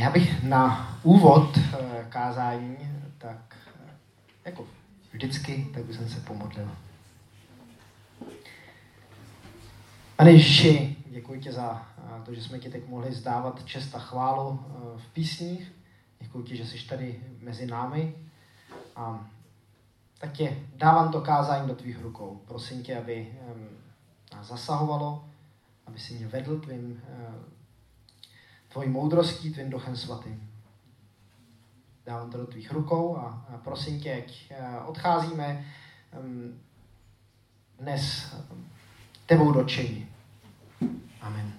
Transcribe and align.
Já 0.00 0.10
bych 0.10 0.42
na 0.42 0.94
úvod 1.02 1.58
eh, 1.58 2.06
kázání, 2.08 2.76
tak 3.18 3.56
eh, 3.86 3.90
jako 4.44 4.66
vždycky, 5.12 5.70
tak 5.74 5.84
bych 5.84 5.96
se 5.96 6.20
pomodlil. 6.20 6.70
Pane 10.16 10.30
Ježíši, 10.30 10.96
děkuji 11.06 11.40
ti 11.40 11.52
za 11.52 11.86
eh, 11.98 12.24
to, 12.24 12.34
že 12.34 12.42
jsme 12.42 12.58
ti 12.58 12.70
teď 12.70 12.88
mohli 12.88 13.12
zdávat 13.12 13.64
čest 13.64 13.94
a 13.94 13.98
chválu 13.98 14.64
v 14.96 15.12
písních. 15.12 15.72
Děkuji 16.20 16.42
ti, 16.42 16.56
že 16.56 16.66
jsi 16.66 16.88
tady 16.88 17.20
mezi 17.40 17.66
námi. 17.66 18.14
A 18.96 19.26
tak 20.18 20.32
tě 20.32 20.58
dávám 20.76 21.12
to 21.12 21.20
kázání 21.20 21.68
do 21.68 21.74
tvých 21.74 22.02
rukou. 22.02 22.40
Prosím 22.48 22.82
tě, 22.82 22.98
aby 22.98 23.32
nás 24.32 24.46
zasahovalo, 24.46 25.24
aby 25.86 25.98
si 25.98 26.14
mě 26.14 26.28
vedl 26.28 26.60
tvým 26.60 27.02
tvojí 28.72 28.88
moudrostí, 28.88 29.52
tvým 29.52 29.70
duchem 29.70 29.96
svatým. 29.96 30.50
Dávám 32.06 32.30
to 32.30 32.38
do 32.38 32.46
tvých 32.46 32.72
rukou 32.72 33.16
a, 33.16 33.44
prosím 33.64 34.00
tě, 34.00 34.14
ať 34.24 34.44
eh, 34.50 34.78
odcházíme 34.86 35.64
um, 36.20 36.60
dnes 37.80 38.34
tebou 39.26 39.52
dočení. 39.52 40.06
Amen. 41.20 41.52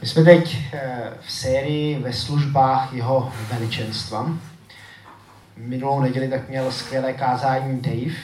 My 0.00 0.06
jsme 0.06 0.24
teď 0.24 0.58
eh, 0.72 1.12
v 1.20 1.32
sérii 1.32 1.98
ve 1.98 2.12
službách 2.12 2.92
jeho 2.92 3.32
veličenstva. 3.50 4.38
Minulou 5.56 6.00
neděli 6.00 6.28
tak 6.28 6.48
měl 6.48 6.72
skvělé 6.72 7.12
kázání 7.12 7.80
Dave, 7.80 8.16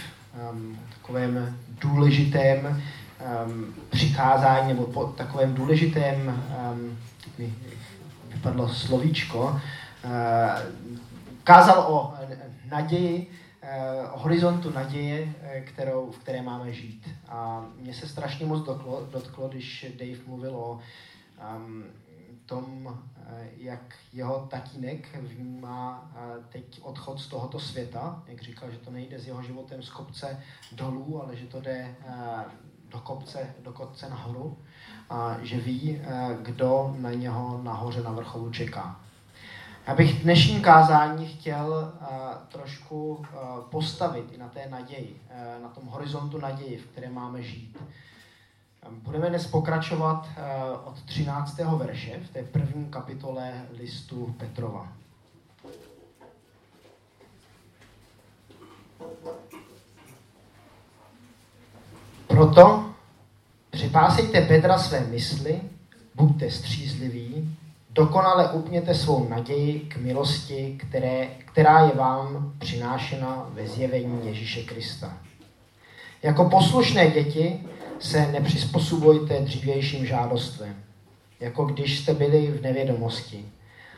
um, 0.53 0.79
takovém 0.89 1.59
důležitém 1.81 2.83
um, 3.21 3.75
přikázání 3.91 4.69
nebo 4.69 4.87
po 4.87 5.05
takovém 5.05 5.55
důležitém, 5.55 6.43
um, 6.73 6.99
mi 7.39 7.55
vypadlo 8.29 8.69
slovíčko, 8.69 9.45
uh, 9.45 10.11
kázal 11.45 11.79
o 11.79 12.15
naději, 12.71 13.31
uh, 13.63 14.21
horizontu 14.23 14.73
naděje, 14.73 15.35
eh, 15.43 15.61
kterou, 15.61 16.11
v 16.11 16.19
které 16.19 16.43
máme 16.43 16.73
žít. 16.73 17.09
A 17.29 17.65
mně 17.77 17.95
se 17.95 18.09
strašně 18.09 18.47
moc 18.47 18.67
dotklo, 18.67 19.09
dotklo 19.13 19.49
když 19.49 19.87
Dave 19.99 20.23
mluvil 20.27 20.57
o 20.57 20.81
um, 21.57 21.85
tom, 22.47 22.99
jak 23.57 23.95
jeho 24.13 24.47
tatínek 24.51 25.17
vnímá 25.17 26.11
teď 26.49 26.81
odchod 26.83 27.21
z 27.21 27.27
tohoto 27.27 27.61
světa. 27.61 28.23
Jak 28.27 28.43
říkal, 28.43 28.71
že 28.71 28.79
to 28.79 28.91
nejde 28.91 29.19
s 29.19 29.27
jeho 29.27 29.43
životem 29.43 29.83
z 29.83 29.91
kopce 29.91 30.43
dolů, 30.73 31.23
ale 31.23 31.37
že 31.37 31.47
to 31.47 31.61
jde 31.61 31.97
do 32.97 33.03
kopce, 33.03 33.55
do 33.63 33.73
kopce 33.73 34.09
nahoru 34.11 34.57
a 35.11 35.37
že 35.43 35.61
ví, 35.61 36.01
eh, 36.03 36.37
kdo 36.43 36.97
na 36.99 37.11
něho 37.13 37.61
nahoře 37.63 38.03
na 38.03 38.11
vrcholu 38.11 38.51
čeká. 38.51 39.01
Já 39.87 39.95
bych 39.95 40.23
dnešní 40.23 40.61
kázání 40.61 41.27
chtěl 41.27 41.93
uh, 42.01 42.09
trošku 42.49 43.15
uh, 43.15 43.27
postavit 43.71 44.33
i 44.33 44.39
na 44.39 44.49
té 44.49 44.69
naději, 44.69 45.23
na 45.63 45.69
tom 45.69 45.87
horizontu 45.87 46.39
naději, 46.39 46.79
v 46.79 46.87
které 46.87 47.11
máme 47.11 47.43
žít. 47.43 47.79
Budeme 48.91 49.29
dnes 49.29 49.47
pokračovat 49.47 50.29
od 50.85 51.03
13. 51.03 51.59
verše 51.59 52.21
v 52.21 52.31
té 52.31 52.43
první 52.43 52.87
kapitole 52.87 53.67
listu 53.79 54.35
Petrova. 54.39 54.93
Proto 62.37 62.85
připásejte 63.71 64.41
bedra 64.41 64.79
své 64.79 65.01
mysli, 65.01 65.61
buďte 66.15 66.51
střízliví, 66.51 67.57
dokonale 67.91 68.53
upněte 68.53 68.95
svou 68.95 69.29
naději 69.29 69.81
k 69.81 69.97
milosti, 69.97 70.79
které, 70.81 71.29
která 71.45 71.81
je 71.81 71.93
vám 71.95 72.53
přinášena 72.59 73.47
ve 73.53 73.69
zjevení 73.69 74.27
Ježíše 74.27 74.63
Krista. 74.63 75.19
Jako 76.23 76.45
poslušné 76.45 77.11
děti 77.11 77.61
se 77.99 78.33
nepřizpůsobujte 78.33 79.41
dřívějším 79.41 80.07
žádostvem, 80.07 80.75
jako 81.41 81.65
když 81.65 81.99
jste 81.99 82.15
byli 82.15 82.47
v 82.47 82.63
nevědomosti. 82.63 83.45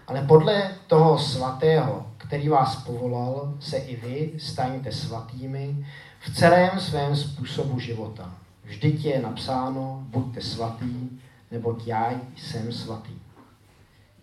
Ale 0.08 0.22
podle 0.22 0.70
toho 0.86 1.18
svatého, 1.18 2.06
který 2.16 2.48
vás 2.48 2.76
povolal, 2.76 3.54
se 3.60 3.76
i 3.76 3.96
vy 3.96 4.32
staňte 4.38 4.92
svatými 4.92 5.86
v 6.20 6.34
celém 6.34 6.80
svém 6.80 7.16
způsobu 7.16 7.80
života. 7.80 8.34
Vždyť 8.64 9.04
je 9.04 9.22
napsáno, 9.22 10.02
buďte 10.08 10.40
svatý, 10.40 11.20
neboť 11.50 11.86
já 11.86 12.12
jsem 12.36 12.72
svatý. 12.72 13.12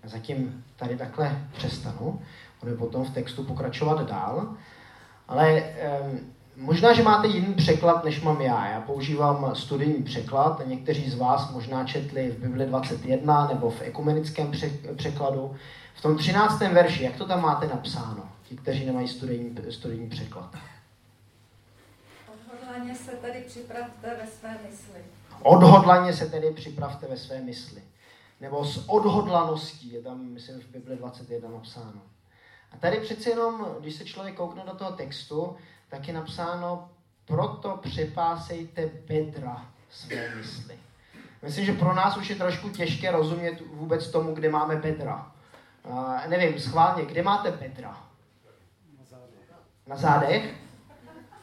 A 0.03 0.07
zatím 0.07 0.63
tady 0.75 0.97
takhle 0.97 1.47
přestanu, 1.57 2.21
budeme 2.59 2.77
potom 2.77 3.05
v 3.05 3.13
textu 3.13 3.43
pokračovat 3.43 4.07
dál, 4.07 4.53
ale 5.27 5.63
možná, 6.57 6.93
že 6.93 7.03
máte 7.03 7.27
jiný 7.27 7.53
překlad, 7.53 8.03
než 8.03 8.21
mám 8.21 8.41
já. 8.41 8.69
Já 8.69 8.81
používám 8.81 9.55
studijní 9.55 10.03
překlad, 10.03 10.61
někteří 10.65 11.09
z 11.09 11.15
vás 11.15 11.51
možná 11.51 11.85
četli 11.85 12.31
v 12.31 12.37
Bibli 12.37 12.65
21 12.65 13.47
nebo 13.47 13.69
v 13.69 13.81
ekumenickém 13.81 14.51
překladu. 14.95 15.55
V 15.95 16.01
tom 16.01 16.17
13. 16.17 16.59
verši, 16.59 17.03
jak 17.03 17.15
to 17.15 17.25
tam 17.25 17.41
máte 17.41 17.67
napsáno, 17.67 18.29
ti, 18.43 18.55
kteří 18.57 18.85
nemají 18.85 19.07
studijní, 19.07 19.55
studijní 19.69 20.09
překlad? 20.09 20.55
Odhodlaně 22.33 22.95
se 22.95 23.11
tedy 23.11 23.43
připravte 23.47 24.17
ve 24.21 24.27
své 24.27 24.57
mysli. 24.69 24.99
Odhodlaně 25.41 26.13
se 26.13 26.25
tedy 26.25 26.51
připravte 26.51 27.07
ve 27.07 27.17
své 27.17 27.41
mysli. 27.41 27.81
Nebo 28.41 28.65
s 28.65 28.89
odhodlaností, 28.89 29.93
je 29.93 30.01
tam, 30.01 30.25
myslím, 30.25 30.61
v 30.61 30.67
Bibli 30.67 30.95
21 30.95 31.49
napsáno. 31.49 32.01
A 32.71 32.77
tady 32.77 32.99
přeci 32.99 33.29
jenom, 33.29 33.67
když 33.79 33.95
se 33.95 34.05
člověk 34.05 34.35
koukne 34.35 34.63
do 34.65 34.75
toho 34.75 34.91
textu, 34.91 35.55
tak 35.89 36.07
je 36.07 36.13
napsáno, 36.13 36.89
proto 37.25 37.79
přepásejte 37.83 38.89
bedra 39.07 39.65
své 39.89 40.35
mysli. 40.35 40.75
Myslím, 41.41 41.65
že 41.65 41.73
pro 41.73 41.93
nás 41.93 42.17
už 42.17 42.29
je 42.29 42.35
trošku 42.35 42.69
těžké 42.69 43.11
rozumět 43.11 43.61
vůbec 43.73 44.07
tomu, 44.07 44.35
kde 44.35 44.49
máme 44.49 44.75
bedra. 44.75 45.31
Uh, 45.83 46.27
nevím, 46.27 46.59
schválně, 46.59 47.05
kde 47.05 47.23
máte 47.23 47.51
bedra? 47.51 47.97
Na 48.99 49.05
zádech. 49.05 49.51
Na 49.87 49.95
zádech? 49.95 50.53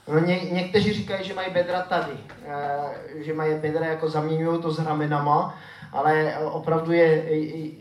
No, 0.08 0.18
ně, 0.18 0.40
někteří 0.50 0.92
říkají, 0.92 1.24
že 1.24 1.34
mají 1.34 1.52
bedra 1.52 1.82
tady, 1.82 2.12
e, 2.46 3.24
že 3.24 3.34
mají 3.34 3.54
bedra 3.54 3.86
jako 3.86 4.08
zaměňují 4.08 4.62
to 4.62 4.70
s 4.70 4.78
ramenama, 4.78 5.58
ale 5.92 6.38
opravdu 6.38 6.92
je, 6.92 7.36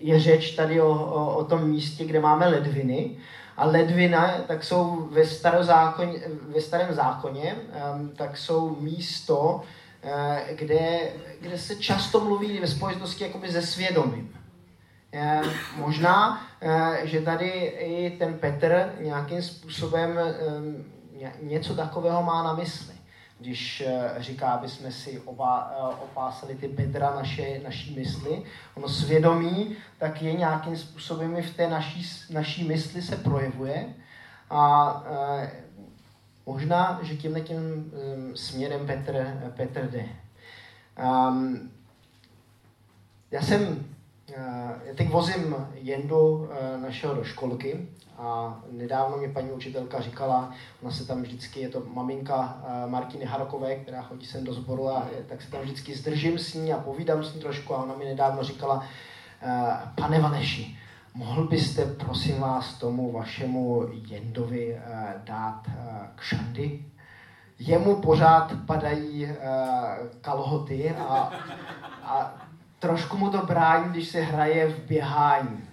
je 0.05 0.19
řeč 0.19 0.51
tady 0.51 0.81
o, 0.81 0.89
o, 0.89 1.35
o 1.35 1.43
tom 1.43 1.69
místě, 1.69 2.05
kde 2.05 2.19
máme 2.19 2.47
ledviny. 2.47 3.17
A 3.57 3.65
ledvina, 3.65 4.31
tak 4.47 4.63
jsou 4.63 5.07
ve, 5.11 5.21
ve 6.49 6.61
starém 6.61 6.93
zákoně, 6.93 7.55
tak 8.15 8.37
jsou 8.37 8.77
místo, 8.79 9.61
uh, 10.03 10.11
kde, 10.55 10.99
kde 11.41 11.57
se 11.57 11.75
často 11.75 12.19
mluví 12.19 12.59
ve 12.59 12.67
spojitosti 12.67 13.23
jakoby 13.23 13.51
se 13.51 13.61
svědomím. 13.61 14.35
Možná, 15.75 16.47
uh, 16.63 16.95
že 17.03 17.21
tady 17.21 17.49
i 17.79 18.17
ten 18.19 18.33
Petr 18.33 18.93
nějakým 18.99 19.41
způsobem 19.41 20.19
něco 21.41 21.75
takového 21.75 22.23
má 22.23 22.43
na 22.43 22.53
mysli, 22.53 22.93
když 23.41 23.81
eh, 23.81 24.15
říká, 24.17 24.51
aby 24.51 24.69
jsme 24.69 24.91
si 24.91 25.19
oba, 25.19 25.71
eh, 25.73 25.95
opásali 26.03 26.55
ty 26.55 26.67
bedra 26.67 27.15
naše, 27.15 27.61
naší 27.63 27.95
mysli. 27.95 28.43
Ono 28.75 28.89
svědomí 28.89 29.75
tak 29.97 30.21
je 30.21 30.33
nějakým 30.33 30.77
způsobem 30.77 31.41
v 31.41 31.55
té 31.55 31.69
naší, 31.69 32.09
naší 32.29 32.67
mysli 32.67 33.01
se 33.01 33.15
projevuje 33.15 33.93
a 34.49 35.03
e, 35.05 35.51
možná, 36.45 36.99
že 37.01 37.15
tímhle 37.15 37.41
tím 37.41 37.91
směrem 38.35 38.87
Petr, 38.87 39.41
Petr 39.55 39.89
jde. 39.91 40.05
Um, 41.29 41.71
já 43.31 43.41
jsem, 43.41 43.85
já 44.85 44.93
teď 44.95 45.09
vozím 45.09 45.55
Jendu 45.73 46.49
našeho 46.81 47.15
do 47.15 47.23
školky 47.23 47.87
a 48.21 48.59
nedávno 48.71 49.17
mě 49.17 49.27
paní 49.29 49.51
učitelka 49.51 50.01
říkala, 50.01 50.51
ona 50.81 50.91
se 50.91 51.07
tam 51.07 51.21
vždycky, 51.21 51.59
je 51.59 51.69
to 51.69 51.83
maminka 51.93 52.61
eh, 52.63 52.89
Martiny 52.89 53.25
Harokové, 53.25 53.75
která 53.75 54.01
chodí 54.01 54.25
sem 54.25 54.43
do 54.43 54.53
sboru, 54.53 54.89
a 54.89 55.07
tak 55.29 55.41
se 55.41 55.51
tam 55.51 55.61
vždycky 55.61 55.95
zdržím 55.95 56.39
s 56.39 56.53
ní 56.53 56.73
a 56.73 56.77
povídám 56.77 57.23
s 57.23 57.35
ní 57.35 57.41
trošku 57.41 57.75
a 57.75 57.83
ona 57.83 57.95
mi 57.95 58.05
nedávno 58.05 58.43
říkala, 58.43 58.85
eh, 59.41 59.71
pane 59.95 60.19
Vaneši, 60.19 60.77
mohl 61.13 61.47
byste, 61.47 61.85
prosím 61.85 62.39
vás, 62.39 62.73
tomu 62.73 63.11
vašemu 63.11 63.87
Jendovi 64.07 64.75
eh, 64.75 65.21
dát 65.23 65.67
kšandy? 66.15 66.85
Jemu 67.59 67.95
pořád 67.95 68.53
padají 68.65 69.27
kalhoty 70.21 70.89
a, 70.89 71.31
a 72.03 72.33
trošku 72.79 73.17
mu 73.17 73.29
to 73.29 73.45
brání, 73.45 73.89
když 73.89 74.07
se 74.07 74.21
hraje 74.21 74.67
v 74.67 74.79
běhání. 74.87 75.70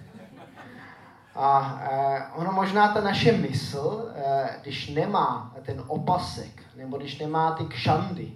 A 1.40 1.80
eh, 1.82 2.38
ono 2.38 2.52
možná 2.52 2.88
ta 2.88 3.00
naše 3.00 3.32
mysl, 3.32 4.10
eh, 4.14 4.48
když 4.62 4.88
nemá 4.88 5.54
ten 5.62 5.84
opasek, 5.86 6.62
nebo 6.76 6.98
když 6.98 7.18
nemá 7.18 7.52
ty 7.52 7.64
kšandy, 7.64 8.32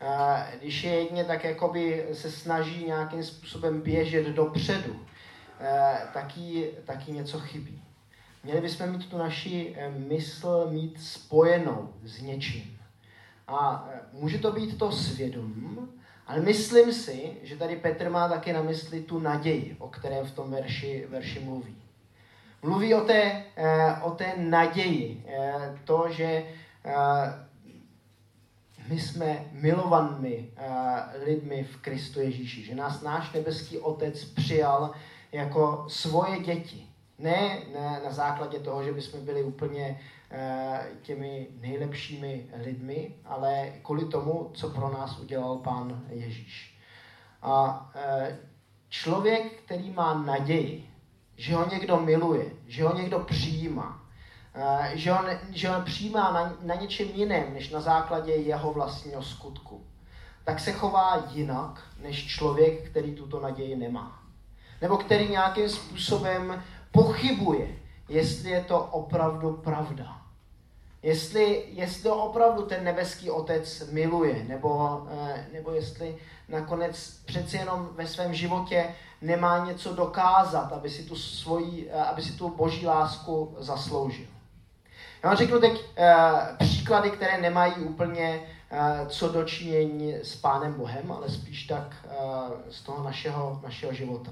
eh, 0.00 0.58
když 0.60 0.84
je 0.84 0.92
jedně 0.92 1.24
tak 1.24 1.44
jakoby 1.44 2.06
se 2.12 2.30
snaží 2.30 2.84
nějakým 2.84 3.22
způsobem 3.22 3.80
běžet 3.80 4.26
dopředu, 4.26 5.00
eh, 5.60 6.00
taky, 6.12 6.70
taky 6.84 7.12
něco 7.12 7.40
chybí. 7.40 7.82
Měli 8.44 8.60
bychom 8.60 8.90
mít 8.90 9.06
tu 9.06 9.18
naši 9.18 9.76
mysl 10.08 10.70
mít 10.70 11.00
spojenou 11.00 11.88
s 12.02 12.20
něčím. 12.20 12.78
A 13.48 13.88
může 14.12 14.38
to 14.38 14.52
být 14.52 14.78
to 14.78 14.92
svědomí, 14.92 15.78
ale 16.26 16.40
myslím 16.40 16.92
si, 16.92 17.36
že 17.42 17.56
tady 17.56 17.76
Petr 17.76 18.10
má 18.10 18.28
taky 18.28 18.52
na 18.52 18.62
mysli 18.62 19.00
tu 19.00 19.18
naději, 19.20 19.76
o 19.78 19.88
které 19.88 20.24
v 20.24 20.32
tom 20.32 20.50
verši, 20.50 21.06
verši 21.08 21.40
mluví. 21.40 21.83
Mluví 22.64 22.94
o 22.94 23.00
té, 23.00 23.44
o 24.02 24.10
té 24.10 24.32
naději, 24.36 25.26
to, 25.84 26.06
že 26.10 26.44
my 28.88 29.00
jsme 29.00 29.44
milovanými 29.52 30.50
lidmi 31.24 31.64
v 31.64 31.76
Kristu 31.76 32.20
Ježíši, 32.20 32.64
že 32.64 32.74
nás 32.74 33.02
náš 33.02 33.32
nebeský 33.32 33.78
Otec 33.78 34.24
přijal 34.24 34.90
jako 35.32 35.84
svoje 35.88 36.40
děti. 36.40 36.86
Ne, 37.18 37.58
ne 37.72 38.00
na 38.04 38.10
základě 38.10 38.58
toho, 38.58 38.84
že 38.84 38.92
bychom 38.92 39.24
byli 39.24 39.42
úplně 39.42 40.00
těmi 41.02 41.46
nejlepšími 41.60 42.46
lidmi, 42.62 43.14
ale 43.24 43.72
kvůli 43.82 44.04
tomu, 44.04 44.50
co 44.54 44.70
pro 44.70 44.92
nás 44.92 45.18
udělal 45.18 45.56
Pán 45.56 46.04
Ježíš. 46.08 46.78
A 47.42 47.90
člověk, 48.88 49.52
který 49.52 49.90
má 49.90 50.14
naději, 50.14 50.90
že 51.36 51.54
ho 51.54 51.70
někdo 51.70 52.00
miluje, 52.00 52.44
že 52.66 52.84
ho 52.84 52.96
někdo 52.96 53.18
přijímá, 53.18 54.04
Eh, 54.56 54.90
že 54.94 55.12
on, 55.12 55.26
že 55.50 55.70
on 55.70 55.84
přijímá 55.84 56.32
na, 56.32 56.56
na 56.62 56.74
něčem 56.74 57.08
jiném, 57.14 57.54
než 57.54 57.70
na 57.70 57.80
základě 57.80 58.32
jeho 58.32 58.72
vlastního 58.72 59.22
skutku, 59.22 59.84
tak 60.44 60.60
se 60.60 60.72
chová 60.72 61.26
jinak, 61.30 61.82
než 62.02 62.26
člověk, 62.26 62.90
který 62.90 63.14
tuto 63.14 63.40
naději 63.40 63.76
nemá. 63.76 64.22
Nebo 64.80 64.96
který 64.96 65.28
nějakým 65.28 65.68
způsobem 65.68 66.62
pochybuje, 66.92 67.68
jestli 68.08 68.50
je 68.50 68.60
to 68.60 68.80
opravdu 68.80 69.52
pravda. 69.52 70.20
Jestli, 71.02 71.64
jestli 71.68 72.10
opravdu 72.10 72.62
ten 72.62 72.84
nebeský 72.84 73.30
otec 73.30 73.90
miluje, 73.90 74.44
nebo, 74.48 75.02
eh, 75.10 75.46
nebo 75.52 75.70
jestli 75.72 76.16
nakonec 76.48 77.22
přeci 77.24 77.56
jenom 77.56 77.88
ve 77.92 78.06
svém 78.06 78.34
životě 78.34 78.94
nemá 79.24 79.66
něco 79.66 79.94
dokázat, 79.94 80.72
aby 80.72 80.90
si 80.90 81.02
tu, 81.02 81.16
svoji, 81.16 81.90
eh, 81.90 82.02
aby 82.02 82.22
si 82.22 82.32
tu 82.32 82.48
boží 82.48 82.86
lásku 82.86 83.56
zasloužil. 83.58 84.26
Já 85.22 85.28
vám 85.28 85.36
řeknu 85.36 85.60
teď 85.60 85.72
uh, 85.72 86.56
příklady, 86.58 87.10
které 87.10 87.40
nemají 87.40 87.74
úplně 87.74 88.40
uh, 88.40 89.08
co 89.08 89.28
dočinění 89.28 90.14
s 90.14 90.36
Pánem 90.36 90.74
Bohem, 90.74 91.12
ale 91.12 91.28
spíš 91.28 91.66
tak 91.66 92.06
z 92.70 92.82
toho 92.82 93.04
našeho, 93.04 93.60
našeho 93.62 93.92
života. 93.92 94.30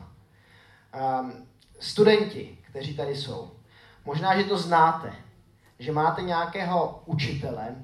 Um, 1.20 1.32
studenti, 1.80 2.58
kteří 2.70 2.96
tady 2.96 3.16
jsou, 3.16 3.50
možná, 4.04 4.36
že 4.36 4.44
to 4.44 4.58
znáte, 4.58 5.12
že 5.78 5.92
máte 5.92 6.22
nějakého 6.22 7.02
učitele, 7.06 7.76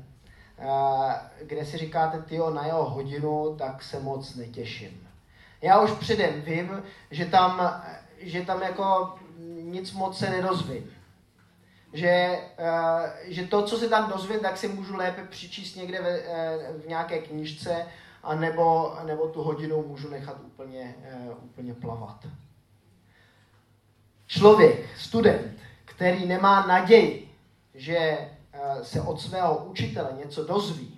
kde 1.42 1.64
si 1.64 1.78
říkáte, 1.78 2.22
tyjo, 2.22 2.50
na 2.50 2.66
jeho 2.66 2.90
hodinu, 2.90 3.56
tak 3.58 3.82
se 3.82 4.00
moc 4.00 4.34
netěším. 4.34 5.07
Já 5.62 5.80
už 5.80 5.90
předem 5.90 6.42
vím, 6.42 6.82
že 7.10 7.24
tam, 7.26 7.82
že 8.18 8.42
tam 8.42 8.62
jako 8.62 9.18
nic 9.62 9.92
moc 9.92 10.18
se 10.18 10.30
nedozvím 10.30 10.90
že, 11.92 12.38
uh, 12.58 13.10
že 13.24 13.46
to, 13.46 13.62
co 13.62 13.76
se 13.76 13.88
tam 13.88 14.10
dozvím, 14.10 14.40
tak 14.40 14.56
si 14.56 14.68
můžu 14.68 14.96
lépe 14.96 15.24
přičíst 15.24 15.76
někde 15.76 16.02
ve, 16.02 16.18
uh, 16.18 16.82
v 16.82 16.86
nějaké 16.86 17.18
knižce, 17.18 17.86
a 18.22 18.34
nebo, 18.34 18.96
tu 19.32 19.42
hodinu 19.42 19.84
můžu 19.88 20.10
nechat 20.10 20.36
úplně, 20.46 20.94
uh, 21.26 21.44
úplně 21.44 21.74
plavat. 21.74 22.26
Člověk, 24.26 24.98
student, 24.98 25.58
který 25.84 26.26
nemá 26.26 26.66
naději, 26.66 27.34
že 27.74 28.18
se 28.82 29.00
od 29.00 29.20
svého 29.20 29.64
učitele 29.64 30.12
něco 30.18 30.44
dozví, 30.44 30.97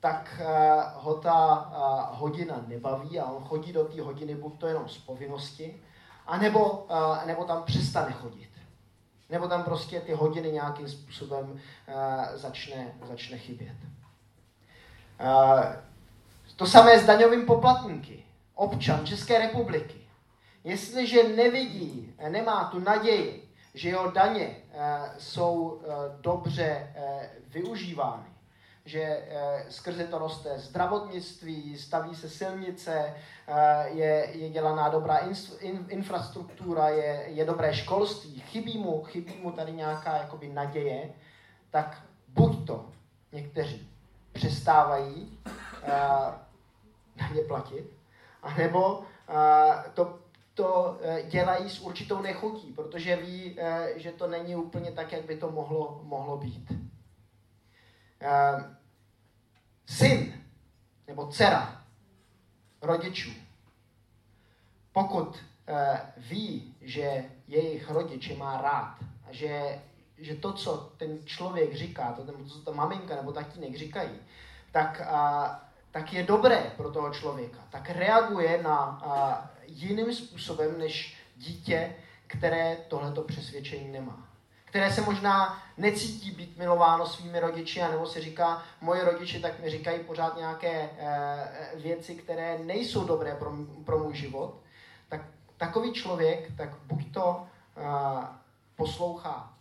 tak 0.00 0.40
uh, 0.40 1.04
ho 1.04 1.14
ta 1.14 1.56
uh, 1.56 2.18
hodina 2.18 2.64
nebaví 2.66 3.20
a 3.20 3.30
on 3.30 3.44
chodí 3.44 3.72
do 3.72 3.84
té 3.84 4.02
hodiny 4.02 4.34
buď 4.34 4.60
to 4.60 4.66
jenom 4.66 4.88
z 4.88 4.98
povinnosti, 4.98 5.82
anebo, 6.26 6.70
uh, 6.70 7.26
nebo 7.26 7.44
tam 7.44 7.62
přestane 7.62 8.12
chodit. 8.12 8.48
Nebo 9.30 9.48
tam 9.48 9.64
prostě 9.64 10.00
ty 10.00 10.12
hodiny 10.12 10.52
nějakým 10.52 10.88
způsobem 10.88 11.60
začne, 12.34 12.94
začne 13.02 13.38
chybět. 13.38 13.76
To 16.56 16.66
samé 16.66 16.98
s 16.98 17.06
daňovým 17.06 17.46
poplatníky. 17.46 18.24
Občan 18.54 19.06
České 19.06 19.38
republiky. 19.38 19.98
Jestliže 20.64 21.28
nevidí, 21.28 22.14
nemá 22.28 22.64
tu 22.64 22.78
naději, 22.78 23.54
že 23.74 23.88
jeho 23.88 24.10
daně 24.10 24.56
jsou 25.18 25.82
dobře 26.20 26.94
využívány, 27.48 28.28
že 28.84 29.02
eh, 29.02 29.64
skrze 29.68 30.04
to 30.04 30.18
roste 30.18 30.58
zdravotnictví, 30.58 31.78
staví 31.78 32.14
se 32.14 32.28
silnice, 32.28 33.14
eh, 33.48 33.88
je, 33.88 34.30
je 34.32 34.50
dělaná 34.50 34.88
dobrá 34.88 35.18
in, 35.60 35.86
infrastruktura, 35.88 36.88
je, 36.88 37.24
je 37.26 37.44
dobré 37.44 37.74
školství, 37.74 38.40
chybí 38.40 38.78
mu, 38.78 39.02
chybí 39.02 39.34
mu 39.42 39.52
tady 39.52 39.72
nějaká 39.72 40.16
jakoby 40.16 40.48
naděje, 40.48 41.10
tak 41.70 42.02
buď 42.28 42.66
to 42.66 42.86
někteří 43.32 43.88
přestávají 44.32 45.38
eh, 45.82 45.88
na 47.16 47.28
ně 47.34 47.42
platit, 47.48 47.90
anebo 48.42 49.02
to, 49.94 50.18
to 50.54 50.98
dělají 51.28 51.70
s 51.70 51.80
určitou 51.80 52.22
nechutí, 52.22 52.72
protože 52.72 53.16
ví, 53.16 53.58
že 53.96 54.12
to 54.12 54.26
není 54.26 54.56
úplně 54.56 54.92
tak, 54.92 55.12
jak 55.12 55.24
by 55.24 55.36
to 55.36 55.50
mohlo, 55.50 56.00
mohlo 56.02 56.36
být 56.36 56.72
syn 59.86 60.34
nebo 61.06 61.26
dcera 61.26 61.82
rodičů, 62.82 63.30
pokud 64.92 65.28
uh, 65.28 65.74
ví, 66.16 66.74
že 66.80 67.24
jejich 67.48 67.90
rodiče 67.90 68.34
má 68.34 68.62
rád 68.62 68.96
a 69.28 69.32
že, 69.32 69.80
že 70.18 70.34
to, 70.34 70.52
co 70.52 70.92
ten 70.96 71.18
člověk 71.24 71.74
říká, 71.74 72.12
to, 72.12 72.24
to 72.24 72.44
co 72.44 72.58
ta 72.58 72.70
maminka 72.72 73.16
nebo 73.16 73.32
tatínek 73.32 73.76
říkají, 73.76 74.10
tak, 74.72 75.00
uh, 75.12 75.48
tak 75.90 76.12
je 76.12 76.22
dobré 76.22 76.72
pro 76.76 76.90
toho 76.90 77.10
člověka. 77.10 77.58
Tak 77.70 77.90
reaguje 77.90 78.62
na 78.62 79.02
uh, 79.06 79.46
jiným 79.66 80.14
způsobem 80.14 80.78
než 80.78 81.16
dítě, 81.36 81.96
které 82.26 82.76
tohleto 82.76 83.22
přesvědčení 83.22 83.92
nemá 83.92 84.27
které 84.68 84.92
se 84.92 85.00
možná 85.00 85.62
necítí 85.76 86.30
být 86.30 86.56
milováno 86.56 87.06
svými 87.06 87.40
rodiči, 87.40 87.80
nebo 87.80 88.06
si 88.06 88.20
říká, 88.20 88.62
moje 88.80 89.04
rodiče 89.04 89.40
tak 89.40 89.60
mi 89.60 89.70
říkají 89.70 90.00
pořád 90.00 90.36
nějaké 90.36 90.70
e, 90.70 90.90
věci, 91.74 92.14
které 92.14 92.58
nejsou 92.58 93.04
dobré 93.04 93.34
pro, 93.34 93.52
pro 93.84 93.98
můj 93.98 94.14
život, 94.14 94.60
tak 95.08 95.20
takový 95.56 95.92
člověk, 95.92 96.56
tak 96.56 96.68
buď 96.86 97.12
to 97.12 97.46
e, 97.76 97.82
poslouchá 98.76 99.52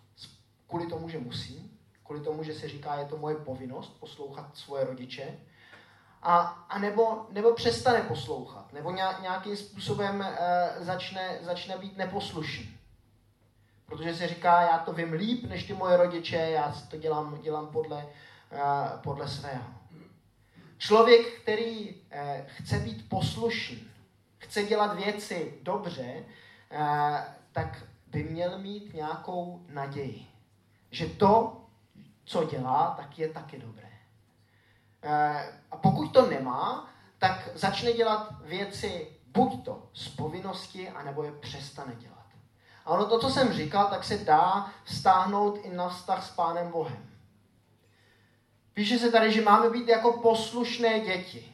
kvůli 0.68 0.88
tomu, 0.88 1.10
že 1.10 1.20
musí, 1.20 1.80
kvůli 2.04 2.22
tomu, 2.22 2.44
že 2.44 2.54
se 2.54 2.70
říká, 2.70 2.96
je 2.96 3.06
to 3.06 3.18
moje 3.18 3.36
povinnost 3.36 4.00
poslouchat 4.00 4.46
svoje 4.54 4.86
rodiče, 4.86 5.38
a, 6.22 6.38
a 6.70 6.80
nebo, 6.80 7.26
nebo 7.30 7.54
přestane 7.54 8.02
poslouchat, 8.02 8.74
nebo 8.74 8.92
nějakým 9.22 9.58
způsobem 9.58 10.22
e, 10.22 10.36
začne, 10.80 11.40
začne 11.42 11.78
být 11.78 11.98
neposlušný. 11.98 12.77
Protože 13.88 14.16
se 14.16 14.28
říká, 14.28 14.62
já 14.62 14.78
to 14.78 14.94
vím 14.94 15.14
líp 15.14 15.44
než 15.44 15.64
ty 15.64 15.74
moje 15.74 15.98
rodiče, 15.98 16.36
já 16.36 16.76
to 16.90 16.98
dělám, 16.98 17.42
dělám 17.42 17.68
podle, 17.68 18.06
uh, 18.52 19.02
podle 19.04 19.28
svého. 19.28 19.64
Člověk, 20.78 21.42
který 21.42 21.96
uh, 21.96 22.00
chce 22.46 22.80
být 22.80 23.10
poslušný, 23.10 23.88
chce 24.38 24.64
dělat 24.64 24.96
věci 24.96 25.54
dobře, 25.62 26.24
uh, 26.72 27.18
tak 27.52 27.84
by 28.08 28.24
měl 28.24 28.60
mít 28.60 28.94
nějakou 28.94 29.66
naději, 29.70 30.28
že 30.92 31.06
to, 31.06 31.62
co 32.26 32.44
dělá, 32.44 32.94
tak 32.98 33.20
je 33.20 33.30
taky 33.30 33.60
dobré. 33.60 33.88
A 35.72 35.78
pokud 35.78 36.08
to 36.08 36.30
nemá, 36.30 36.90
tak 37.18 37.50
začne 37.56 37.94
dělat 37.94 38.34
věci 38.42 39.08
buď 39.28 39.66
to 39.66 39.90
z 39.94 40.08
povinnosti, 40.08 40.90
anebo 40.90 41.24
je 41.24 41.32
přestane 41.32 41.96
dělat. 41.96 42.17
A 42.88 42.90
ono 42.90 43.06
to, 43.06 43.20
co 43.20 43.30
jsem 43.30 43.54
říkal, 43.54 43.88
tak 43.90 44.04
se 44.04 44.18
dá 44.18 44.72
stáhnout 44.86 45.60
i 45.64 45.70
na 45.70 45.90
vztah 45.90 46.28
s 46.28 46.32
Pánem 46.32 46.72
Bohem. 46.72 47.10
Píše 48.74 49.00
se 49.00 49.12
tady, 49.12 49.32
že 49.32 49.42
máme 49.42 49.70
být 49.70 49.88
jako 49.88 50.12
poslušné 50.12 51.00
děti. 51.00 51.54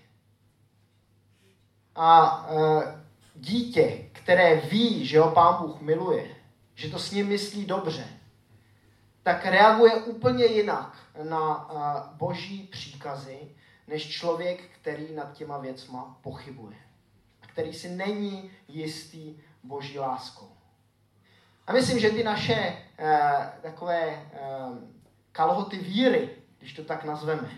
A 1.95 2.39
e, 2.49 2.55
dítě, 3.35 4.09
které 4.11 4.55
ví, 4.55 5.05
že 5.05 5.19
ho 5.19 5.31
Pán 5.31 5.61
Bůh 5.61 5.81
miluje, 5.81 6.35
že 6.75 6.89
to 6.89 6.99
s 6.99 7.11
ním 7.11 7.27
myslí 7.27 7.65
dobře, 7.65 8.07
tak 9.23 9.45
reaguje 9.45 9.93
úplně 9.95 10.45
jinak 10.45 10.97
na 11.23 11.69
e, 11.69 12.17
boží 12.17 12.67
příkazy, 12.71 13.39
než 13.87 14.09
člověk, 14.09 14.63
který 14.81 15.13
nad 15.15 15.33
těma 15.33 15.57
věcma 15.57 16.17
pochybuje. 16.21 16.77
A 17.41 17.47
který 17.47 17.73
si 17.73 17.89
není 17.89 18.51
jistý 18.67 19.35
boží 19.63 19.99
láskou. 19.99 20.52
A 21.67 21.73
myslím, 21.73 21.99
že 21.99 22.09
ty 22.09 22.23
naše 22.23 22.77
eh, 22.97 23.53
takové 23.61 24.01
eh, 24.07 24.39
kalhoty 25.31 25.77
víry, 25.77 26.29
když 26.59 26.73
to 26.73 26.83
tak 26.83 27.03
nazveme, 27.03 27.49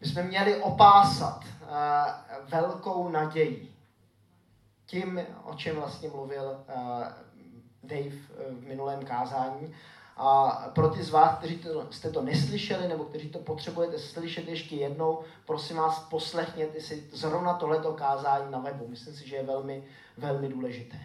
bychom 0.00 0.22
měli 0.22 0.56
opásat 0.62 1.44
eh, 1.44 1.66
velkou 2.48 3.08
naději. 3.08 3.74
Tím, 4.86 5.20
o 5.44 5.54
čem 5.54 5.76
vlastně 5.76 6.08
mluvil 6.08 6.64
eh, 6.68 6.74
Dave 7.82 8.16
eh, 8.16 8.50
v 8.50 8.66
minulém 8.66 9.04
kázání. 9.04 9.74
A 10.16 10.48
pro 10.74 10.88
ty 10.88 11.02
z 11.02 11.10
vás, 11.10 11.38
kteří 11.38 11.58
to, 11.58 11.86
jste 11.90 12.10
to 12.10 12.22
neslyšeli, 12.22 12.88
nebo 12.88 13.04
kteří 13.04 13.28
to 13.28 13.38
potřebujete 13.38 13.98
slyšet 13.98 14.48
ještě 14.48 14.76
jednou, 14.76 15.20
prosím 15.46 15.76
vás, 15.76 15.98
poslechněte 16.10 16.80
si 16.80 17.08
zrovna 17.12 17.54
tohleto 17.54 17.92
kázání 17.92 18.50
na 18.50 18.58
webu. 18.58 18.88
Myslím 18.88 19.14
si, 19.14 19.28
že 19.28 19.36
je 19.36 19.42
velmi, 19.42 19.84
velmi 20.16 20.48
důležité. 20.48 20.96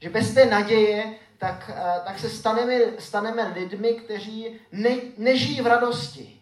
Že 0.00 0.10
bez 0.10 0.34
té 0.34 0.46
naděje, 0.46 1.14
tak, 1.38 1.70
eh, 1.74 2.00
tak 2.04 2.18
se 2.18 2.30
staneme, 2.30 2.74
staneme 2.98 3.48
lidmi, 3.48 3.92
kteří 3.92 4.60
ne, 4.72 4.96
nežijí 5.16 5.60
v 5.60 5.66
radosti. 5.66 6.40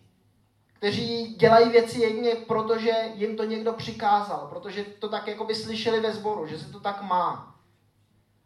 Kteří 0.78 1.34
dělají 1.34 1.68
věci 1.68 2.00
jedině 2.00 2.34
proto, 2.34 2.78
že 2.78 2.92
jim 3.14 3.36
to 3.36 3.44
někdo 3.44 3.72
přikázal, 3.72 4.46
protože 4.50 4.84
to 4.84 5.08
tak 5.08 5.26
jako 5.26 5.44
by 5.44 5.54
slyšeli 5.54 6.00
ve 6.00 6.12
sboru, 6.12 6.46
že 6.46 6.58
se 6.58 6.72
to 6.72 6.80
tak 6.80 7.02
má. 7.02 7.54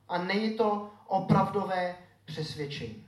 A 0.08 0.18
není 0.18 0.50
to 0.50 0.90
opravdové 1.06 1.96
přesvědčení. 2.24 3.06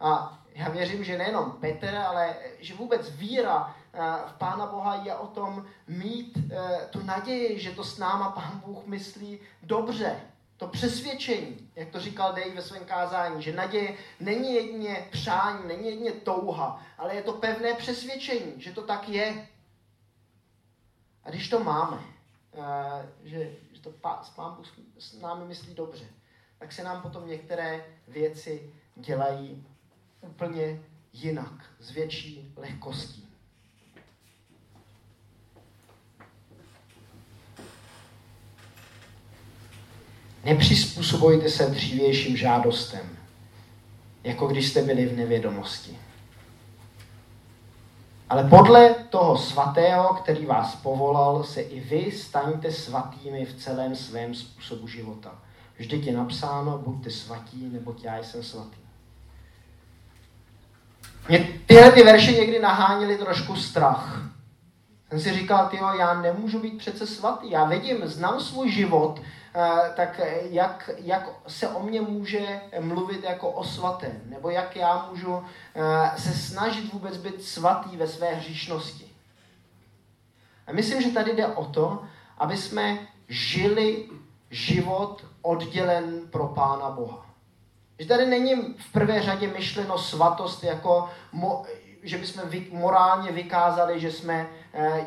A 0.00 0.38
já 0.54 0.68
věřím, 0.68 1.04
že 1.04 1.18
nejenom 1.18 1.50
Petr, 1.60 1.94
ale 1.94 2.36
že 2.58 2.74
vůbec 2.74 3.10
víra 3.10 3.76
eh, 3.92 3.98
v 4.26 4.32
Pána 4.32 4.66
Boha 4.66 4.94
je 4.94 5.14
o 5.14 5.26
tom 5.26 5.66
mít 5.88 6.38
eh, 6.52 6.88
tu 6.90 7.02
naději, 7.02 7.60
že 7.60 7.70
to 7.70 7.84
s 7.84 7.98
náma 7.98 8.30
Pán 8.30 8.62
Bůh 8.66 8.86
myslí 8.86 9.40
dobře, 9.62 10.20
to 10.62 10.68
přesvědčení, 10.68 11.70
jak 11.76 11.88
to 11.88 12.00
říkal 12.00 12.32
Dej 12.32 12.54
ve 12.54 12.62
svém 12.62 12.84
kázání, 12.84 13.42
že 13.42 13.52
naděje 13.52 13.96
není 14.20 14.54
jedině 14.54 15.08
přání, 15.10 15.68
není 15.68 15.86
jedině 15.86 16.12
touha, 16.12 16.82
ale 16.98 17.14
je 17.14 17.22
to 17.22 17.32
pevné 17.32 17.74
přesvědčení, 17.74 18.52
že 18.56 18.72
to 18.72 18.82
tak 18.82 19.08
je. 19.08 19.48
A 21.24 21.30
když 21.30 21.48
to 21.48 21.64
máme, 21.64 22.02
eh, 22.54 23.08
že, 23.24 23.52
že 23.72 23.80
to 23.80 23.90
Pán 23.90 24.54
Bůh 24.56 24.66
s 24.98 25.20
námi 25.20 25.44
myslí 25.44 25.74
dobře, 25.74 26.04
tak 26.58 26.72
se 26.72 26.84
nám 26.84 27.02
potom 27.02 27.28
některé 27.28 27.84
věci 28.08 28.72
dělají 28.96 29.66
úplně 30.20 30.82
jinak, 31.12 31.64
s 31.78 31.90
větší 31.90 32.52
lehkostí. 32.56 33.31
Nepřizpůsobujte 40.44 41.48
se 41.48 41.66
dřívějším 41.66 42.36
žádostem, 42.36 43.18
jako 44.24 44.46
když 44.46 44.68
jste 44.68 44.82
byli 44.82 45.06
v 45.06 45.16
nevědomosti. 45.16 45.98
Ale 48.30 48.44
podle 48.44 48.94
toho 49.10 49.38
svatého, 49.38 50.14
který 50.14 50.46
vás 50.46 50.74
povolal, 50.74 51.44
se 51.44 51.60
i 51.60 51.80
vy 51.80 52.12
staňte 52.12 52.72
svatými 52.72 53.44
v 53.44 53.54
celém 53.54 53.96
svém 53.96 54.34
způsobu 54.34 54.88
života. 54.88 55.34
Vždyť 55.78 56.06
je 56.06 56.16
napsáno, 56.16 56.78
buďte 56.78 57.10
svatí, 57.10 57.68
neboť 57.72 58.04
já 58.04 58.18
jsem 58.18 58.42
svatý. 58.42 58.76
Mě 61.28 61.48
tyhle 61.66 61.92
ty 61.92 62.02
verše 62.02 62.32
někdy 62.32 62.60
naháněly 62.60 63.18
trošku 63.18 63.56
strach. 63.56 64.31
Jsem 65.12 65.20
si 65.20 65.32
říkal, 65.32 65.68
tyjo, 65.68 65.88
já 65.98 66.14
nemůžu 66.14 66.58
být 66.58 66.78
přece 66.78 67.06
svatý. 67.06 67.50
Já 67.50 67.64
vidím, 67.64 68.06
znám 68.06 68.40
svůj 68.40 68.70
život, 68.70 69.20
Eh, 69.54 69.92
tak 69.96 70.20
jak, 70.50 70.90
jak 70.96 71.28
se 71.46 71.68
o 71.68 71.82
mě 71.82 72.00
může 72.00 72.60
mluvit 72.80 73.24
jako 73.24 73.50
o 73.50 73.64
svatém, 73.64 74.20
nebo 74.24 74.50
jak 74.50 74.76
já 74.76 75.06
můžu 75.10 75.44
eh, 75.74 76.20
se 76.20 76.32
snažit 76.32 76.92
vůbec 76.92 77.16
být 77.16 77.44
svatý 77.44 77.96
ve 77.96 78.08
své 78.08 78.34
hříšnosti. 78.34 79.06
A 80.66 80.72
myslím, 80.72 81.02
že 81.02 81.10
tady 81.10 81.36
jde 81.36 81.46
o 81.46 81.64
to, 81.64 82.04
aby 82.38 82.56
jsme 82.56 82.98
žili 83.28 84.08
život 84.50 85.24
oddělen 85.42 86.20
pro 86.30 86.46
Pána 86.46 86.90
Boha. 86.90 87.26
Že 87.98 88.06
tady 88.06 88.26
není 88.26 88.54
v 88.78 88.92
prvé 88.92 89.22
řadě 89.22 89.48
myšleno 89.48 89.98
svatost 89.98 90.64
jako, 90.64 91.10
mo, 91.32 91.64
že 92.02 92.18
bychom 92.18 92.48
vy, 92.48 92.66
morálně 92.70 93.32
vykázali, 93.32 94.00
že 94.00 94.12
jsme 94.12 94.48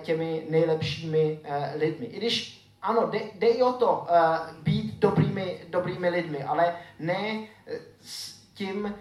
těmi 0.01 0.45
nejlepšími 0.50 1.39
lidmi. 1.75 2.05
I 2.05 2.17
když 2.17 2.65
ano, 2.81 3.10
jde, 3.36 3.48
i 3.48 3.63
o 3.63 3.74
to 3.74 3.91
uh, 3.91 4.55
být 4.63 5.00
dobrými, 5.00 5.62
dobrými 5.69 6.10
lidmi, 6.10 6.43
ale 6.43 6.75
ne 7.00 7.48
eh, 7.67 7.79
s 8.01 8.36
tím 8.53 8.95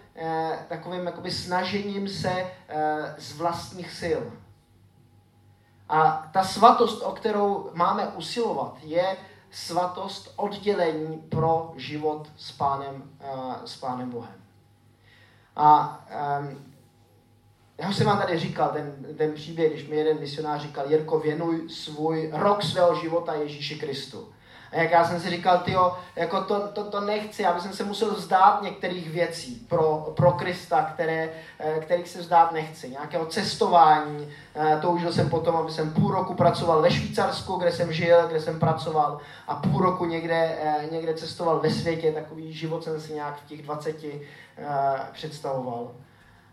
takovým 0.68 1.06
jakoby 1.06 1.30
snažením 1.30 2.08
se 2.08 2.46
z 3.18 3.36
vlastních 3.36 3.90
sil. 4.00 4.22
A 5.88 6.30
ta 6.32 6.44
svatost, 6.44 7.02
o 7.02 7.12
kterou 7.12 7.70
máme 7.74 8.06
usilovat, 8.06 8.78
je 8.82 9.16
svatost 9.50 10.32
oddělení 10.36 11.18
pro 11.18 11.72
život 11.76 12.28
s 12.36 12.52
Pánem, 12.52 13.02
s 13.64 13.76
Pánem 13.76 14.10
Bohem. 14.10 14.44
A 15.56 16.00
um, 16.40 16.73
já 17.78 17.88
už 17.88 17.96
jsem 17.96 18.06
vám 18.06 18.18
tady 18.18 18.38
říkal 18.38 18.68
ten, 18.72 18.94
ten 19.16 19.32
příběh, 19.32 19.72
když 19.72 19.88
mi 19.88 19.96
jeden 19.96 20.20
misionář 20.20 20.62
říkal, 20.62 20.90
Jirko, 20.90 21.18
věnuj 21.18 21.68
svůj 21.68 22.30
rok 22.32 22.62
svého 22.62 22.94
života 22.94 23.34
Ježíši 23.34 23.78
Kristu. 23.78 24.28
A 24.74 24.76
jak 24.76 24.90
já 24.90 25.04
jsem 25.04 25.20
si 25.20 25.30
říkal, 25.30 25.58
tyjo, 25.58 25.96
jako 26.16 26.40
to, 26.40 26.68
to, 26.68 26.84
to 26.84 27.00
nechci, 27.00 27.42
já 27.42 27.52
bych 27.52 27.74
se 27.74 27.84
musel 27.84 28.14
vzdát 28.14 28.62
některých 28.62 29.10
věcí 29.10 29.66
pro, 29.68 30.12
pro 30.16 30.32
Krista, 30.32 30.82
které, 30.82 31.30
eh, 31.58 31.80
kterých 31.80 32.08
se 32.08 32.20
vzdát 32.20 32.52
nechci. 32.52 32.88
Nějakého 32.88 33.26
cestování, 33.26 34.28
eh, 34.54 34.78
toužil 34.82 35.12
jsem 35.12 35.30
potom, 35.30 35.56
aby 35.56 35.72
jsem 35.72 35.90
půl 35.90 36.10
roku 36.10 36.34
pracoval 36.34 36.82
ve 36.82 36.90
Švýcarsku, 36.90 37.56
kde 37.56 37.72
jsem 37.72 37.92
žil, 37.92 38.28
kde 38.28 38.40
jsem 38.40 38.60
pracoval 38.60 39.20
a 39.48 39.54
půl 39.54 39.82
roku 39.82 40.04
někde, 40.04 40.58
eh, 40.62 40.88
někde 40.90 41.14
cestoval 41.14 41.60
ve 41.60 41.70
světě, 41.70 42.12
takový 42.12 42.52
život 42.52 42.84
jsem 42.84 43.00
si 43.00 43.12
nějak 43.12 43.36
v 43.36 43.46
těch 43.46 43.62
20 43.62 44.20
představoval. 45.12 45.90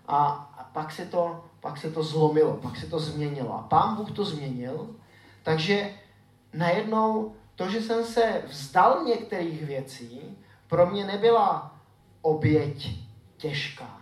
A, 0.08 0.48
pak 0.74 0.92
se, 0.92 1.06
to, 1.06 1.46
pak 1.60 1.78
se 1.78 1.92
to 1.92 2.04
zlomilo, 2.04 2.54
pak 2.54 2.78
se 2.78 2.88
to 2.88 3.00
změnilo. 3.00 3.54
A 3.54 3.62
pán 3.62 3.96
Bůh 3.96 4.12
to 4.12 4.26
změnil, 4.26 4.90
takže 5.44 5.94
najednou 6.54 7.36
to, 7.56 7.70
že 7.70 7.82
jsem 7.82 8.06
se 8.06 8.42
vzdal 8.48 9.04
některých 9.04 9.66
věcí, 9.66 10.38
pro 10.68 10.86
mě 10.86 11.06
nebyla 11.06 11.76
oběť 12.22 12.90
těžká. 13.38 14.02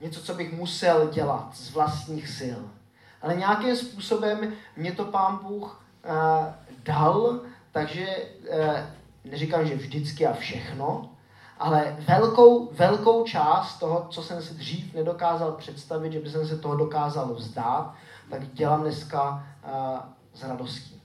Něco, 0.00 0.22
co 0.22 0.34
bych 0.34 0.52
musel 0.52 1.08
dělat 1.08 1.56
z 1.56 1.70
vlastních 1.70 2.28
sil. 2.38 2.60
Ale 3.22 3.36
nějakým 3.36 3.76
způsobem 3.76 4.52
mě 4.76 4.92
to 4.92 5.04
pán 5.04 5.38
Bůh 5.42 5.84
uh, 6.04 6.46
dal, 6.84 7.40
takže 7.72 8.06
uh, 8.06 8.76
neříkám, 9.24 9.66
že 9.66 9.74
vždycky 9.76 10.26
a 10.26 10.32
všechno, 10.32 11.13
ale 11.58 11.96
velkou, 11.98 12.68
velkou 12.72 13.24
část 13.24 13.78
toho, 13.78 14.06
co 14.10 14.22
jsem 14.22 14.42
si 14.42 14.54
dřív 14.54 14.94
nedokázal 14.94 15.52
představit, 15.52 16.12
že 16.12 16.20
by 16.20 16.30
jsem 16.30 16.46
se 16.46 16.58
toho 16.58 16.76
dokázal 16.76 17.34
vzdát, 17.34 17.94
tak 18.30 18.52
dělám 18.52 18.80
dneska 18.80 19.46
uh, 19.64 19.98
s 20.34 20.42
radostí. 20.42 21.02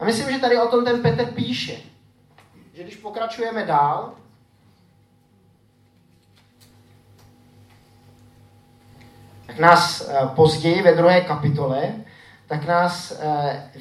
A 0.00 0.04
myslím, 0.04 0.32
že 0.32 0.38
tady 0.38 0.58
o 0.58 0.68
tom 0.68 0.84
ten 0.84 1.02
Petr 1.02 1.26
píše, 1.26 1.76
že 2.72 2.82
když 2.82 2.96
pokračujeme 2.96 3.66
dál, 3.66 4.12
tak 9.46 9.58
nás 9.58 10.00
uh, 10.00 10.28
později 10.28 10.82
ve 10.82 10.94
druhé 10.94 11.20
kapitole, 11.20 11.94
tak 12.46 12.66
nás 12.66 13.10
uh, 13.10 13.18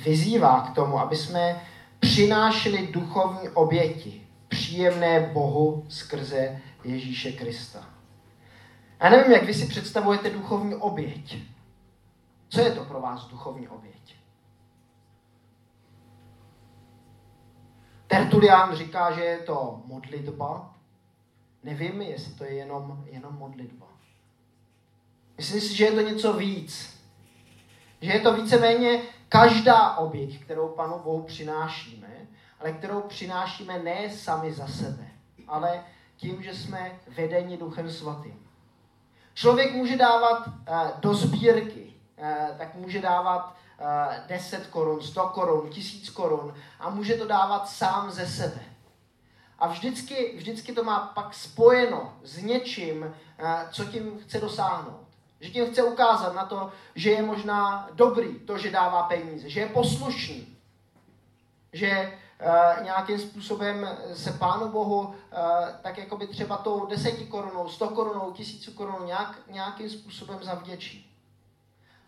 vyzývá 0.06 0.62
k 0.62 0.76
tomu, 0.76 1.00
aby 1.00 1.16
jsme 1.16 1.62
přinášeli 2.00 2.88
duchovní 2.88 3.50
oběti 3.50 4.23
příjemné 4.54 5.20
Bohu 5.20 5.86
skrze 5.90 6.62
Ježíše 6.84 7.32
Krista. 7.32 7.90
Já 9.00 9.10
nevím, 9.10 9.32
jak 9.32 9.44
vy 9.44 9.54
si 9.54 9.68
představujete 9.68 10.30
duchovní 10.30 10.76
oběť. 10.76 11.38
Co 12.50 12.62
je 12.62 12.72
to 12.72 12.86
pro 12.86 13.02
vás 13.02 13.28
duchovní 13.28 13.68
oběť? 13.68 14.16
Tertulian 18.08 18.76
říká, 18.76 19.12
že 19.12 19.22
je 19.22 19.38
to 19.38 19.82
modlitba. 19.86 20.76
Nevím, 21.64 22.02
jestli 22.02 22.34
to 22.34 22.44
je 22.44 22.54
jenom, 22.54 23.04
jenom 23.06 23.36
modlitba. 23.36 23.88
Myslím 25.38 25.62
si, 25.62 25.76
že 25.76 25.86
je 25.86 25.92
to 25.92 26.02
něco 26.02 26.34
víc. 26.34 27.00
Že 28.02 28.12
je 28.12 28.20
to 28.20 28.34
víceméně 28.34 29.02
každá 29.30 29.98
oběť, 29.98 30.44
kterou 30.44 30.68
Panu 30.68 31.00
Bohu 31.00 31.24
přinášíme, 31.24 32.13
ale 32.64 32.74
kterou 32.74 33.02
přinášíme 33.02 33.80
ne 33.80 34.10
sami 34.10 34.54
za 34.54 34.68
sebe, 34.68 35.08
ale 35.48 35.84
tím, 36.16 36.44
že 36.44 36.54
jsme 36.54 37.00
vedeni 37.08 37.58
Duchem 37.58 37.92
Svatým. 37.92 38.48
Člověk 39.34 39.74
může 39.74 39.98
dávat 39.98 40.48
uh, 40.48 40.54
do 41.00 41.14
sbírky 41.14 41.94
uh, 42.18 42.58
tak 42.58 42.76
může 42.76 43.02
dávat 43.02 43.56
10 44.28 44.68
korun, 44.68 45.02
100 45.02 45.28
korun, 45.28 45.70
1000 45.70 46.10
korun 46.10 46.54
a 46.80 46.90
může 46.90 47.14
to 47.14 47.28
dávat 47.28 47.70
sám 47.70 48.12
ze 48.12 48.28
sebe. 48.28 48.62
A 49.60 49.68
vždycky, 49.68 50.34
vždycky 50.38 50.74
to 50.74 50.84
má 50.84 51.00
pak 51.00 51.34
spojeno 51.34 52.14
s 52.24 52.38
něčím, 52.38 53.16
co 53.72 53.86
tím 53.86 54.20
chce 54.20 54.40
dosáhnout. 54.40 55.08
Že 55.40 55.50
tím 55.50 55.66
chce 55.72 55.84
ukázat 55.84 56.36
na 56.36 56.46
to, 56.46 56.72
že 56.96 57.12
je 57.12 57.22
možná 57.22 57.90
dobrý 57.94 58.40
to, 58.40 58.58
že 58.58 58.72
dává 58.72 59.04
peníze, 59.04 59.50
že 59.50 59.60
je 59.60 59.68
poslušný, 59.68 60.58
že 61.74 62.18
nějakým 62.84 63.20
způsobem 63.20 63.98
se 64.14 64.32
Pánu 64.32 64.70
Bohu 64.70 65.00
uh, 65.00 65.14
tak 65.82 65.98
jako 65.98 66.18
by 66.18 66.28
třeba 66.28 66.58
tou 66.58 66.86
deseti 66.86 67.26
korunou, 67.26 67.70
sto 67.70 67.90
korunou, 67.90 68.32
tisícu 68.32 68.72
korunou 68.72 69.06
nějak, 69.06 69.40
nějakým 69.52 69.90
způsobem 69.90 70.40
zavděčí. 70.42 71.18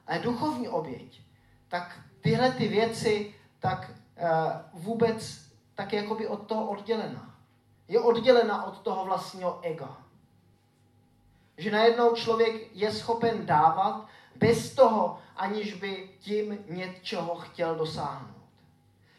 Ale 0.08 0.20
duchovní 0.20 0.68
oběť, 0.68 1.22
tak 1.68 2.00
tyhle 2.22 2.52
ty 2.52 2.68
věci 2.68 3.36
tak 3.60 3.92
uh, 3.92 4.84
vůbec 4.84 5.46
tak 5.76 5.94
je 5.94 6.02
jakoby 6.02 6.28
od 6.28 6.48
toho 6.48 6.66
oddělena. 6.66 7.36
Je 7.88 8.00
oddělena 8.00 8.64
od 8.64 8.80
toho 8.80 9.06
vlastního 9.06 9.60
ega. 9.62 9.98
Že 11.58 11.72
najednou 11.72 12.16
člověk 12.16 12.76
je 12.76 12.92
schopen 12.92 13.46
dávat 13.46 14.08
bez 14.36 14.76
toho, 14.76 15.20
aniž 15.36 15.74
by 15.74 16.10
tím 16.20 16.58
něčeho 16.70 17.36
chtěl 17.36 17.76
dosáhnout. 17.76 18.35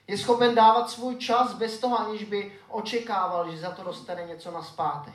Je 0.08 0.18
schopen 0.18 0.54
dávat 0.54 0.90
svůj 0.90 1.16
čas 1.16 1.54
bez 1.54 1.78
toho, 1.78 2.00
aniž 2.00 2.24
by 2.24 2.52
očekával, 2.68 3.50
že 3.50 3.58
za 3.58 3.70
to 3.70 3.82
dostane 3.82 4.24
něco 4.24 4.50
na 4.50 4.62
zpátek. 4.62 5.14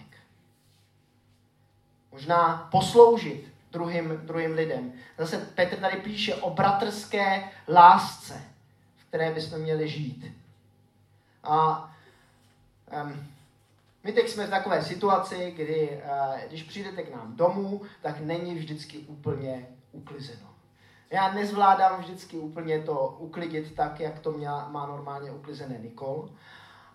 Možná 2.11 2.67
posloužit 2.71 3.53
druhým, 3.71 4.17
druhým 4.23 4.53
lidem. 4.53 4.93
Zase 5.17 5.37
Petr 5.55 5.79
tady 5.79 5.97
píše 5.97 6.35
o 6.35 6.49
bratrské 6.49 7.51
lásce, 7.67 8.41
v 8.97 9.05
které 9.05 9.31
bychom 9.31 9.59
měli 9.59 9.89
žít. 9.89 10.25
A 11.43 11.89
um, 13.03 13.27
my 14.03 14.13
teď 14.13 14.29
jsme 14.29 14.47
v 14.47 14.49
takové 14.49 14.83
situaci, 14.83 15.51
kdy 15.51 15.89
uh, 15.89 16.39
když 16.47 16.63
přijdete 16.63 17.03
k 17.03 17.15
nám 17.15 17.35
domů, 17.35 17.81
tak 18.01 18.19
není 18.19 18.55
vždycky 18.55 18.97
úplně 18.97 19.67
uklizeno. 19.91 20.50
Já 21.11 21.33
nezvládám 21.33 22.01
vždycky 22.01 22.37
úplně 22.37 22.79
to 22.79 23.15
uklidit 23.19 23.75
tak, 23.75 23.99
jak 23.99 24.19
to 24.19 24.31
mě, 24.31 24.47
má 24.47 24.85
normálně 24.85 25.31
uklizené 25.31 25.77
Nikol. 25.77 26.29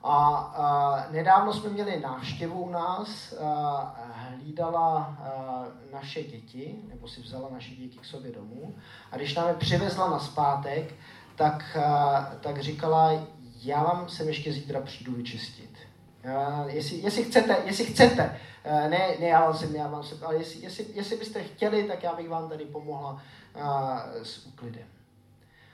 A, 0.03 0.27
a 0.37 1.07
nedávno 1.11 1.53
jsme 1.53 1.71
měli 1.71 2.01
návštěvu 2.01 2.63
u 2.63 2.71
nás, 2.71 3.33
a, 3.33 3.97
hlídala 4.13 4.97
a, 4.99 5.65
naše 5.93 6.23
děti, 6.23 6.79
nebo 6.89 7.09
si 7.09 7.21
vzala 7.21 7.49
naše 7.53 7.75
děti 7.75 7.99
k 7.99 8.05
sobě 8.05 8.33
domů. 8.33 8.75
A 9.13 9.17
když 9.17 9.35
nám 9.35 9.49
je 9.49 9.55
přivezla 9.55 10.11
na 10.11 10.19
zpátek, 10.19 10.95
tak, 11.35 11.77
a, 11.77 12.33
tak 12.41 12.63
říkala, 12.63 13.13
já 13.63 13.83
vám 13.83 14.09
sem 14.09 14.29
ještě 14.29 14.53
zítra 14.53 14.81
přijdu 14.81 15.13
vyčistit. 15.13 15.79
A, 16.37 16.65
jestli, 16.67 16.97
jestli, 16.97 17.25
chcete, 17.25 17.57
jestli 17.65 17.85
chcete, 17.85 18.41
ne, 18.65 19.17
ne 19.21 19.27
já 19.27 19.41
vám 19.41 19.55
sem, 19.55 19.77
já 19.77 19.89
vám 19.89 20.03
sem, 20.03 20.19
ale 20.23 20.37
jestli, 20.37 20.61
jestli, 20.61 20.87
jestli 20.95 21.17
byste 21.17 21.43
chtěli, 21.43 21.85
tak 21.85 22.03
já 22.03 22.15
bych 22.15 22.29
vám 22.29 22.49
tady 22.49 22.65
pomohla 22.65 23.23
s 24.23 24.47
úklidem. 24.47 24.87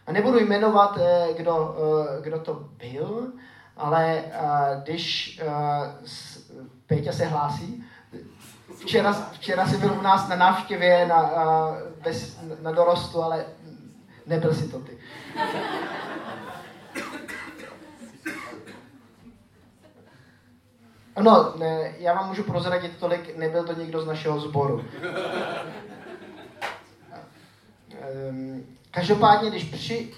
A 0.06 0.12
nebudu 0.12 0.38
jmenovat, 0.38 0.98
eh, 1.00 1.28
kdo, 1.36 1.76
eh, 2.18 2.22
kdo 2.22 2.38
to 2.38 2.54
byl, 2.54 3.32
ale 3.76 4.24
když 4.82 5.40
Péťa 6.86 7.12
se 7.12 7.24
hlásí, 7.24 7.84
včera, 8.80 9.12
včera 9.12 9.66
jsi 9.66 9.76
byl 9.76 9.92
u 9.98 10.02
nás 10.02 10.28
na 10.28 10.36
návštěvě 10.36 11.06
na, 11.06 11.30
bez, 12.04 12.40
na 12.62 12.72
dorostu, 12.72 13.22
ale 13.22 13.44
nebyl 14.26 14.54
si 14.54 14.68
to 14.68 14.78
ty. 14.78 14.98
No, 21.20 21.54
ne, 21.58 21.94
já 21.98 22.14
vám 22.14 22.28
můžu 22.28 22.42
prozradit 22.42 22.96
tolik, 22.96 23.36
nebyl 23.36 23.64
to 23.64 23.72
někdo 23.72 24.00
z 24.00 24.06
našeho 24.06 24.40
sboru. 24.40 24.84
Um, 28.30 28.64
každopádně, 28.90 29.50
když, 29.50 29.64
při, 29.64 30.14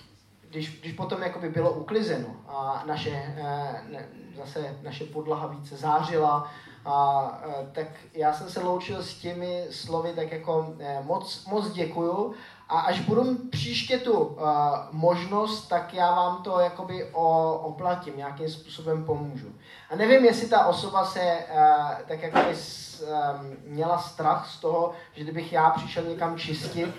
když, 0.50 0.80
když 0.80 0.92
potom 0.92 1.22
jakoby 1.22 1.48
bylo 1.48 1.72
uklizeno 1.72 2.36
a 2.48 2.84
naše, 2.86 3.34
eh, 3.36 4.08
zase 4.36 4.76
naše 4.82 5.04
podlaha 5.04 5.46
více 5.46 5.76
zářila, 5.76 6.50
a, 6.84 7.40
eh, 7.44 7.66
tak 7.72 7.86
já 8.12 8.32
jsem 8.32 8.50
se 8.50 8.60
loučil 8.60 9.02
s 9.02 9.14
těmi 9.14 9.66
slovy 9.70 10.12
tak 10.12 10.32
jako 10.32 10.74
eh, 10.78 11.02
moc, 11.02 11.46
moc 11.46 11.72
děkuju 11.72 12.34
a 12.68 12.80
až 12.80 13.00
budu 13.00 13.48
příště 13.50 13.98
tu 13.98 14.12
uh, 14.12 14.42
možnost, 14.90 15.68
tak 15.68 15.94
já 15.94 16.14
vám 16.14 16.42
to 16.42 16.60
jakoby 16.60 17.10
o, 17.12 17.58
oplatím, 17.58 18.16
nějakým 18.16 18.48
způsobem 18.48 19.04
pomůžu. 19.04 19.54
A 19.90 19.96
nevím, 19.96 20.24
jestli 20.24 20.48
ta 20.48 20.66
osoba 20.66 21.04
se 21.04 21.20
uh, 21.20 22.06
tak 22.08 22.22
jakoby 22.22 22.54
um, 22.54 23.56
měla 23.64 23.98
strach 23.98 24.50
z 24.50 24.60
toho, 24.60 24.92
že 25.12 25.22
kdybych 25.22 25.52
já 25.52 25.70
přišel 25.70 26.04
někam 26.04 26.38
čistit, 26.38 26.94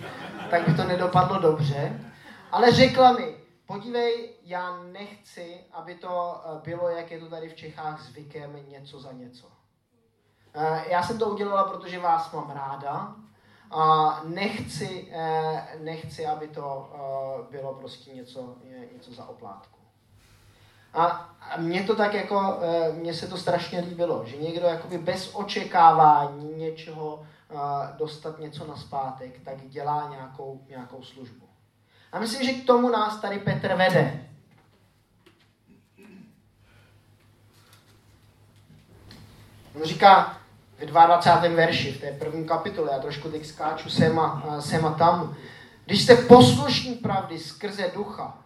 tak 0.50 0.68
by 0.68 0.74
to 0.74 0.84
nedopadlo 0.84 1.38
dobře. 1.38 2.00
Ale 2.52 2.72
řekla 2.72 3.12
mi, 3.12 3.34
podívej, 3.66 4.30
já 4.42 4.82
nechci, 4.92 5.60
aby 5.72 5.94
to 5.94 6.40
bylo, 6.64 6.88
jak 6.88 7.10
je 7.10 7.18
to 7.18 7.26
tady 7.26 7.48
v 7.48 7.54
Čechách 7.54 8.02
zvykem, 8.02 8.56
něco 8.68 9.00
za 9.00 9.12
něco. 9.12 9.55
Uh, 10.56 10.78
já 10.88 11.02
jsem 11.02 11.18
to 11.18 11.26
udělala, 11.30 11.64
protože 11.64 11.98
vás 11.98 12.32
mám 12.32 12.50
ráda, 12.50 13.14
a 13.70 14.20
nechci, 14.24 15.08
eh, 15.12 15.68
nechci, 15.80 16.26
aby 16.26 16.48
to 16.48 16.90
eh, 16.94 17.50
bylo 17.50 17.74
prostě 17.74 18.10
něco, 18.10 18.56
něco 18.92 19.12
za 19.12 19.28
oplátku. 19.28 19.78
A 20.94 21.34
mně 21.56 21.82
to 21.82 21.96
tak 21.96 22.14
jako, 22.14 22.58
eh, 22.62 22.92
mně 22.92 23.14
se 23.14 23.28
to 23.28 23.36
strašně 23.36 23.80
líbilo, 23.80 24.26
že 24.26 24.36
někdo 24.36 24.66
jakoby 24.66 24.98
bez 24.98 25.34
očekávání 25.34 26.52
něčeho 26.56 27.26
dostat 27.96 28.38
něco 28.38 28.66
na 28.66 28.76
zpátek, 28.76 29.40
tak 29.44 29.68
dělá 29.68 30.08
nějakou, 30.10 30.60
nějakou 30.68 31.02
službu. 31.02 31.46
A 32.12 32.18
myslím, 32.18 32.44
že 32.44 32.52
k 32.52 32.66
tomu 32.66 32.90
nás 32.90 33.20
tady 33.20 33.38
Petr 33.38 33.74
vede. 33.74 34.28
On 39.74 39.84
říká, 39.84 40.38
ve 40.78 40.86
22. 40.86 41.56
verši, 41.56 41.92
v 41.92 42.00
té 42.00 42.12
první 42.12 42.44
kapitole, 42.44 42.92
já 42.92 42.98
trošku 42.98 43.28
teď 43.30 43.46
skáču 43.46 43.90
sem 43.90 44.18
a, 44.18 44.60
sem 44.60 44.86
a 44.86 44.94
tam. 44.94 45.36
Když 45.84 46.02
jste 46.02 46.16
poslušní 46.16 46.94
pravdy 46.94 47.38
skrze 47.38 47.92
ducha, 47.94 48.44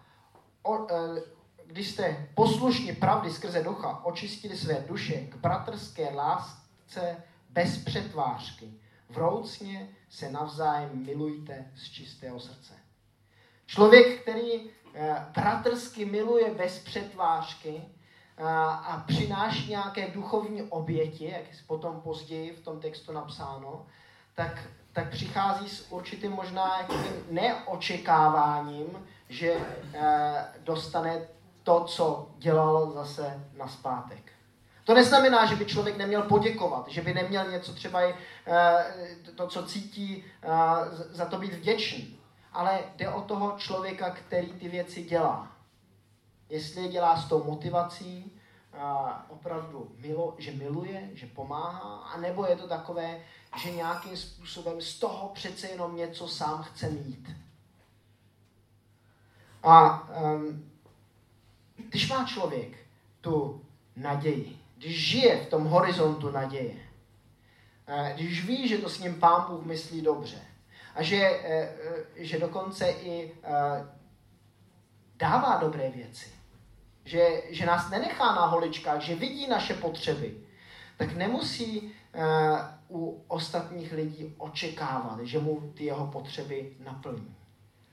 o, 0.62 0.92
e, 0.92 1.22
když 1.66 1.90
jste 1.90 2.28
poslušní 2.34 2.92
pravdy 2.92 3.30
skrze 3.30 3.62
ducha, 3.62 4.04
očistili 4.04 4.56
své 4.56 4.84
duše 4.88 5.14
k 5.14 5.36
bratrské 5.36 6.14
lásce 6.14 7.16
bez 7.50 7.78
přetvářky, 7.78 8.72
vroucně 9.08 9.88
se 10.08 10.30
navzájem 10.30 10.90
milujte 10.94 11.72
z 11.76 11.90
čistého 11.90 12.40
srdce. 12.40 12.72
Člověk, 13.66 14.22
který 14.22 14.52
e, 14.52 14.70
bratrsky 15.34 16.04
miluje 16.04 16.54
bez 16.54 16.78
přetvářky, 16.78 17.82
a 18.48 19.04
přináší 19.06 19.70
nějaké 19.70 20.10
duchovní 20.10 20.62
oběti, 20.62 21.24
jak 21.24 21.48
je 21.48 21.56
potom 21.66 22.00
později 22.00 22.52
v 22.52 22.64
tom 22.64 22.80
textu 22.80 23.12
napsáno, 23.12 23.86
tak, 24.34 24.68
tak 24.92 25.10
přichází 25.10 25.68
s 25.68 25.92
určitým 25.92 26.32
možná 26.32 26.88
neočekáváním, 27.30 29.06
že 29.28 29.56
eh, 29.94 30.44
dostane 30.64 31.20
to, 31.62 31.84
co 31.84 32.28
dělal 32.38 32.90
zase 32.90 33.46
na 33.56 33.68
zpátek. 33.68 34.32
To 34.84 34.94
neznamená, 34.94 35.46
že 35.46 35.56
by 35.56 35.64
člověk 35.64 35.96
neměl 35.96 36.22
poděkovat, 36.22 36.88
že 36.88 37.02
by 37.02 37.14
neměl 37.14 37.50
něco 37.50 37.74
třeba 37.74 38.02
i, 38.04 38.14
eh, 38.46 38.84
to, 39.34 39.46
co 39.46 39.62
cítí, 39.62 40.24
eh, 40.42 40.48
za 41.10 41.24
to 41.24 41.38
být 41.38 41.54
vděčný. 41.54 42.18
Ale 42.52 42.78
jde 42.96 43.08
o 43.08 43.20
toho 43.20 43.54
člověka, 43.56 44.10
který 44.10 44.52
ty 44.52 44.68
věci 44.68 45.02
dělá. 45.02 45.48
Jestli 46.50 46.82
je 46.82 46.88
dělá 46.88 47.16
s 47.16 47.28
tou 47.28 47.44
motivací, 47.44 48.32
a 48.78 49.26
opravdu 49.28 49.92
milo, 49.98 50.34
že 50.38 50.52
miluje, 50.52 51.10
že 51.14 51.26
pomáhá, 51.26 51.96
anebo 51.96 52.46
je 52.46 52.56
to 52.56 52.68
takové, 52.68 53.20
že 53.62 53.70
nějakým 53.70 54.16
způsobem 54.16 54.80
z 54.80 54.98
toho 54.98 55.28
přece 55.28 55.68
jenom 55.68 55.96
něco 55.96 56.28
sám 56.28 56.62
chce 56.62 56.90
mít. 56.90 57.30
A 59.62 60.02
um, 60.08 60.70
když 61.88 62.10
má 62.10 62.24
člověk 62.24 62.78
tu 63.20 63.64
naději, 63.96 64.58
když 64.76 65.08
žije 65.08 65.44
v 65.44 65.48
tom 65.48 65.64
horizontu 65.64 66.30
naděje, 66.30 66.76
když 68.14 68.44
ví, 68.44 68.68
že 68.68 68.78
to 68.78 68.88
s 68.88 68.98
ním 68.98 69.20
Pán 69.20 69.46
Bůh 69.48 69.64
myslí 69.64 70.02
dobře 70.02 70.42
a 70.94 71.02
že, 71.02 71.16
e, 71.16 71.76
e, 72.16 72.24
že 72.24 72.38
dokonce 72.38 72.90
i 72.90 73.32
e, 73.32 73.32
dává 75.16 75.56
dobré 75.56 75.90
věci, 75.90 76.39
že, 77.10 77.42
že 77.50 77.66
nás 77.66 77.90
nenechá 77.90 78.34
na 78.34 78.46
holičkách, 78.46 79.00
že 79.00 79.14
vidí 79.14 79.46
naše 79.48 79.74
potřeby, 79.74 80.36
tak 80.96 81.12
nemusí 81.16 81.80
uh, 81.80 83.00
u 83.00 83.24
ostatních 83.28 83.92
lidí 83.92 84.34
očekávat, 84.38 85.20
že 85.20 85.38
mu 85.38 85.72
ty 85.74 85.84
jeho 85.84 86.06
potřeby 86.06 86.76
naplní. 86.84 87.34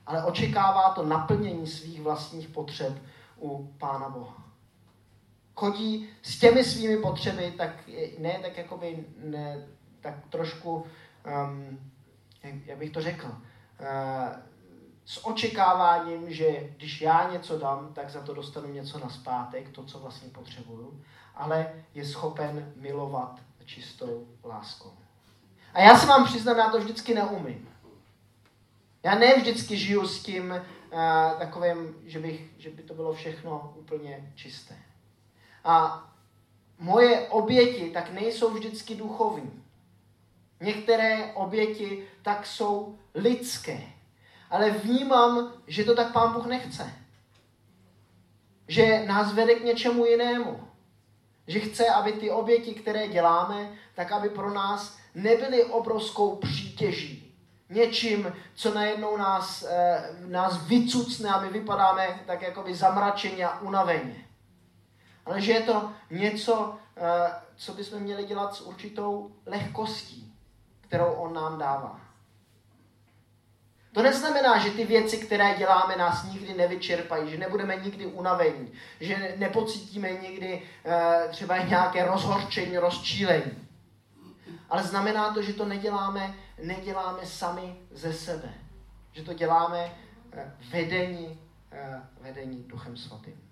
ale 0.06 0.24
očekává 0.24 0.90
to 0.90 1.06
naplnění 1.06 1.68
svých 1.68 2.02
vlastních 2.02 2.48
potřeb 2.48 2.94
u 3.40 3.74
Pána 3.78 4.10
Boha. 4.10 4.44
Chodí 5.56 6.10
s 6.22 6.40
těmi 6.40 6.64
svými 6.64 6.98
potřeby, 6.98 7.54
tak 7.58 7.90
ne 8.20 8.40
tak 8.42 8.58
jakoby, 8.58 9.06
ne, 9.24 9.68
tak 10.02 10.14
trošku, 10.30 10.86
um, 11.50 11.80
jak 12.66 12.78
bych 12.78 12.92
to 12.92 13.02
řekl, 13.02 13.28
uh, 13.28 13.38
s 15.08 15.26
očekáváním, 15.26 16.34
že 16.34 16.70
když 16.78 17.02
já 17.02 17.30
něco 17.32 17.60
dám, 17.60 17.94
tak 17.94 18.10
za 18.10 18.22
to 18.22 18.34
dostanu 18.34 18.68
něco 18.68 19.00
na 19.00 19.10
zpátek, 19.10 19.70
to, 19.70 19.84
co 19.84 20.00
vlastně 20.00 20.30
potřebuju, 20.30 21.04
ale 21.36 21.74
je 21.94 22.06
schopen 22.06 22.74
milovat 22.76 23.40
čistou 23.66 24.28
láskou. 24.44 24.94
A 25.74 25.82
já 25.82 25.98
se 25.98 26.06
vám 26.08 26.26
přiznám, 26.26 26.58
já 26.58 26.70
to 26.70 26.80
vždycky 26.80 27.16
neumím. 27.16 27.70
Já 29.04 29.16
ne 29.16 29.36
vždycky 29.38 29.78
žiju 29.78 30.08
s 30.08 30.24
tím 30.24 30.52
uh, 30.52 31.40
takovým, 31.40 31.96
že, 32.06 32.20
bych, 32.20 32.50
že 32.58 32.70
by 32.70 32.84
to 32.84 32.94
bylo 32.94 33.14
všechno 33.14 33.74
úplně 33.76 34.32
čisté. 34.36 34.76
A 35.64 36.04
moje 36.80 37.28
oběti 37.30 37.90
tak 37.90 38.12
nejsou 38.12 38.54
vždycky 38.54 38.96
duchovní. 38.96 39.64
Některé 40.62 41.34
oběti 41.34 42.08
tak 42.22 42.46
jsou 42.46 42.98
lidské. 43.16 43.97
Ale 44.50 44.70
vnímám, 44.70 45.54
že 45.68 45.84
to 45.84 45.96
tak 45.96 46.14
pán 46.14 46.34
Bůh 46.34 46.46
nechce. 46.46 46.94
Že 48.68 49.06
nás 49.06 49.34
vede 49.34 49.56
k 49.56 49.64
něčemu 49.64 50.06
jinému. 50.06 50.68
Že 51.48 51.60
chce, 51.60 51.90
aby 51.90 52.14
ty 52.14 52.32
oběti, 52.32 52.74
které 52.74 53.08
děláme, 53.08 53.72
tak 53.96 54.12
aby 54.12 54.30
pro 54.30 54.54
nás 54.54 54.98
nebyly 55.16 55.66
obrovskou 55.66 56.36
přítěží. 56.36 57.36
Něčím, 57.70 58.34
co 58.56 58.74
najednou 58.74 59.18
nás, 59.18 59.66
eh, 59.70 60.10
nás 60.26 60.68
vycucne 60.68 61.30
a 61.30 61.42
my 61.42 61.50
vypadáme 61.50 62.20
tak 62.26 62.42
jakoby 62.42 62.76
zamračeně 62.76 63.48
a 63.48 63.60
unaveně. 63.60 64.16
Ale 65.26 65.42
že 65.42 65.52
je 65.52 65.62
to 65.62 65.92
něco, 66.12 66.76
eh, 66.98 67.32
co 67.56 67.74
bychom 67.74 68.00
měli 68.00 68.26
dělat 68.26 68.56
s 68.56 68.62
určitou 68.62 69.32
lehkostí, 69.46 70.34
kterou 70.82 71.12
on 71.12 71.34
nám 71.34 71.60
dává. 71.60 72.07
To 73.98 74.04
neznamená, 74.04 74.60
že 74.60 74.70
ty 74.72 74.86
věci, 74.86 75.18
které 75.18 75.56
děláme, 75.58 75.96
nás 75.96 76.24
nikdy 76.24 76.54
nevyčerpají, 76.54 77.32
že 77.32 77.38
nebudeme 77.38 77.76
nikdy 77.76 78.06
unavení, 78.06 78.72
že 79.00 79.36
nepocítíme 79.38 80.12
nikdy 80.12 80.62
uh, 80.86 81.32
třeba 81.32 81.58
nějaké 81.58 82.06
rozhorčení, 82.06 82.78
rozčílení. 82.78 83.68
Ale 84.70 84.84
znamená 84.84 85.34
to, 85.34 85.42
že 85.42 85.54
to 85.54 85.66
neděláme, 85.66 86.36
neděláme 86.64 87.26
sami 87.26 87.76
ze 87.92 88.14
sebe. 88.14 88.54
Že 89.12 89.24
to 89.24 89.34
děláme 89.34 89.92
uh, 90.34 90.40
vedení, 90.72 91.28
uh, 91.28 92.24
vedení 92.24 92.64
Duchem 92.68 92.98
Svatým. 92.98 93.47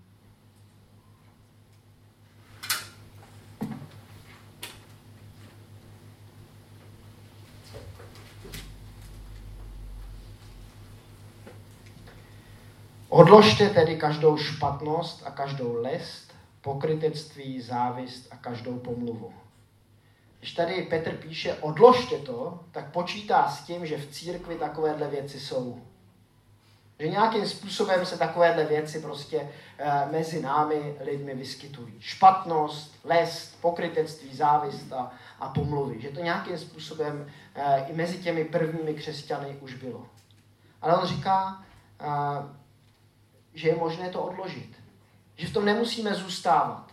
Odložte 13.15 13.69
tedy 13.69 13.97
každou 13.97 14.37
špatnost 14.37 15.23
a 15.25 15.31
každou 15.31 15.81
lest, 15.81 16.33
pokrytectví, 16.61 17.61
závist 17.61 18.27
a 18.31 18.37
každou 18.37 18.79
pomluvu. 18.79 19.33
Když 20.39 20.53
tady 20.53 20.81
Petr 20.81 21.11
píše 21.11 21.53
odložte 21.53 22.17
to, 22.17 22.59
tak 22.71 22.91
počítá 22.91 23.49
s 23.49 23.63
tím, 23.63 23.85
že 23.85 23.97
v 23.97 24.11
církvi 24.11 24.55
takovéhle 24.55 25.07
věci 25.07 25.39
jsou. 25.39 25.81
Že 26.99 27.07
nějakým 27.07 27.47
způsobem 27.47 28.05
se 28.05 28.17
takovéhle 28.17 28.65
věci 28.65 28.99
prostě 28.99 29.49
e, 29.77 30.05
mezi 30.11 30.41
námi 30.41 30.95
lidmi 30.99 31.35
vyskytují. 31.35 31.93
Špatnost, 31.99 32.95
lest, 33.03 33.61
pokrytectví, 33.61 34.35
závist 34.35 34.93
a, 34.93 35.11
a 35.39 35.49
pomluvy. 35.49 36.01
Že 36.01 36.09
to 36.09 36.19
nějakým 36.19 36.57
způsobem 36.57 37.27
e, 37.55 37.85
i 37.89 37.93
mezi 37.93 38.17
těmi 38.17 38.45
prvními 38.45 38.93
křesťany 38.93 39.57
už 39.61 39.73
bylo. 39.73 40.07
Ale 40.81 40.97
on 40.97 41.07
říká, 41.07 41.63
e, 41.99 42.64
že 43.55 43.67
je 43.67 43.75
možné 43.75 44.09
to 44.09 44.23
odložit. 44.23 44.75
Že 45.35 45.47
v 45.47 45.53
tom 45.53 45.65
nemusíme 45.65 46.15
zůstávat. 46.15 46.91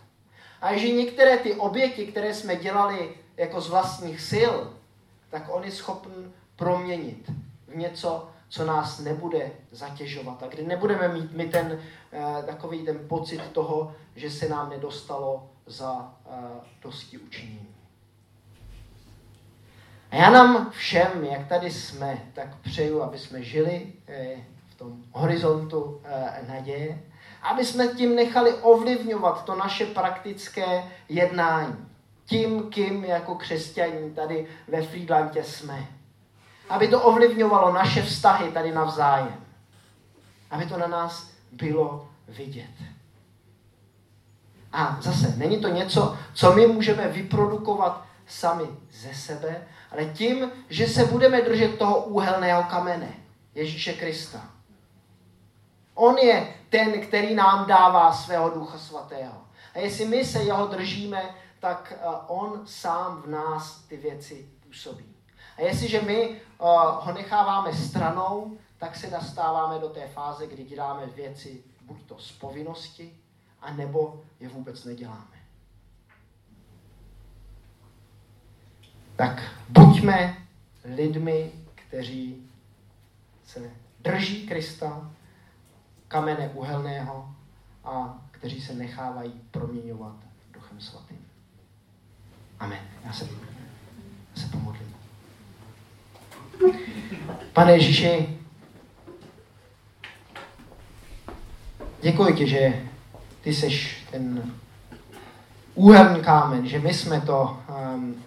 A 0.61 0.77
že 0.77 0.91
některé 0.91 1.37
ty 1.37 1.55
oběti, 1.55 2.07
které 2.07 2.33
jsme 2.33 2.55
dělali 2.55 3.15
jako 3.37 3.61
z 3.61 3.69
vlastních 3.69 4.21
sil, 4.31 4.53
tak 5.29 5.43
on 5.49 5.63
je 5.63 5.71
schopen 5.71 6.31
proměnit 6.55 7.31
v 7.67 7.75
něco, 7.75 8.29
co 8.49 8.65
nás 8.65 8.99
nebude 8.99 9.51
zatěžovat. 9.71 10.43
A 10.43 10.47
kdy 10.47 10.63
nebudeme 10.63 11.07
mít 11.07 11.31
my 11.31 11.45
ten 11.45 11.79
uh, 12.11 12.45
takový 12.45 12.85
ten 12.85 13.07
pocit 13.07 13.41
toho, 13.51 13.95
že 14.15 14.31
se 14.31 14.49
nám 14.49 14.69
nedostalo 14.69 15.49
za 15.65 15.93
uh, 15.93 16.33
dosti 16.81 17.17
učinění. 17.17 17.73
A 20.11 20.15
já 20.15 20.29
nám 20.29 20.71
všem, 20.71 21.23
jak 21.23 21.47
tady 21.47 21.71
jsme, 21.71 22.29
tak 22.33 22.55
přeju, 22.55 23.01
aby 23.01 23.17
jsme 23.17 23.43
žili 23.43 23.93
eh, 24.07 24.35
tom 24.83 25.03
horizontu 25.11 26.01
e, 26.03 26.51
naděje, 26.51 27.01
aby 27.41 27.65
jsme 27.65 27.87
tím 27.87 28.15
nechali 28.15 28.53
ovlivňovat 28.53 29.45
to 29.45 29.55
naše 29.55 29.85
praktické 29.85 30.83
jednání. 31.09 31.75
Tím, 32.25 32.69
kým 32.69 33.05
jako 33.05 33.35
křesťaní 33.35 34.11
tady 34.11 34.47
ve 34.67 34.81
Friedlandě 34.81 35.43
jsme. 35.43 35.87
Aby 36.69 36.87
to 36.87 37.01
ovlivňovalo 37.01 37.73
naše 37.73 38.01
vztahy 38.01 38.51
tady 38.51 38.71
navzájem. 38.71 39.45
Aby 40.51 40.65
to 40.65 40.77
na 40.77 40.87
nás 40.87 41.31
bylo 41.51 42.07
vidět. 42.27 42.73
A 44.73 44.97
zase, 45.01 45.33
není 45.37 45.57
to 45.57 45.67
něco, 45.67 46.17
co 46.33 46.53
my 46.53 46.67
můžeme 46.67 47.07
vyprodukovat 47.07 48.05
sami 48.27 48.67
ze 48.91 49.13
sebe, 49.13 49.67
ale 49.91 50.05
tím, 50.05 50.51
že 50.69 50.87
se 50.87 51.05
budeme 51.05 51.41
držet 51.41 51.77
toho 51.77 52.03
úhelného 52.03 52.63
kamene, 52.63 53.13
Ježíše 53.55 53.93
Krista. 53.93 54.52
On 55.93 56.17
je 56.17 56.53
ten, 56.69 57.01
který 57.01 57.35
nám 57.35 57.67
dává 57.67 58.13
svého 58.13 58.49
ducha 58.49 58.77
svatého. 58.77 59.41
A 59.73 59.79
jestli 59.79 60.05
my 60.05 60.25
se 60.25 60.43
jeho 60.43 60.67
držíme, 60.67 61.35
tak 61.59 61.93
eh, 61.95 62.05
on 62.27 62.61
sám 62.65 63.21
v 63.21 63.27
nás 63.27 63.81
ty 63.81 63.97
věci 63.97 64.49
působí. 64.63 65.13
A 65.57 65.61
jestliže 65.61 66.01
my 66.01 66.29
uh, 66.29 66.67
ho 67.05 67.13
necháváme 67.13 67.73
stranou, 67.73 68.57
tak 68.77 68.95
se 68.95 69.09
dostáváme 69.09 69.79
do 69.79 69.89
té 69.89 70.07
fáze, 70.07 70.47
kdy 70.47 70.63
děláme 70.63 71.05
věci 71.05 71.63
buď 71.81 71.97
to 72.05 72.19
z 72.19 72.31
povinnosti, 72.31 73.17
anebo 73.61 74.21
je 74.39 74.49
vůbec 74.49 74.85
neděláme. 74.85 75.43
Tak 79.15 79.43
buďme 79.69 80.37
lidmi, 80.95 81.51
kteří 81.75 82.49
se 83.45 83.71
drží 83.99 84.47
Krista, 84.47 85.11
kamene 86.13 86.49
uhelného 86.53 87.35
a 87.83 88.17
kteří 88.31 88.61
se 88.61 88.73
nechávají 88.73 89.41
proměňovat 89.51 90.15
Duchem 90.51 90.81
Svatým. 90.81 91.17
Amen. 92.59 92.79
Já 93.05 93.13
se, 93.13 93.27
já 94.35 94.41
se 94.41 94.47
pomodlím. 94.47 94.95
Pane 97.53 97.73
Ježíši, 97.73 98.39
děkuji 102.01 102.33
ti, 102.33 102.47
že 102.47 102.87
ty 103.41 103.53
seš 103.53 104.05
ten 104.11 104.53
úhelný 105.75 106.21
kámen, 106.21 106.67
že 106.67 106.79
my 106.79 106.93
jsme 106.93 107.21
to, 107.21 107.61
um, 107.95 108.23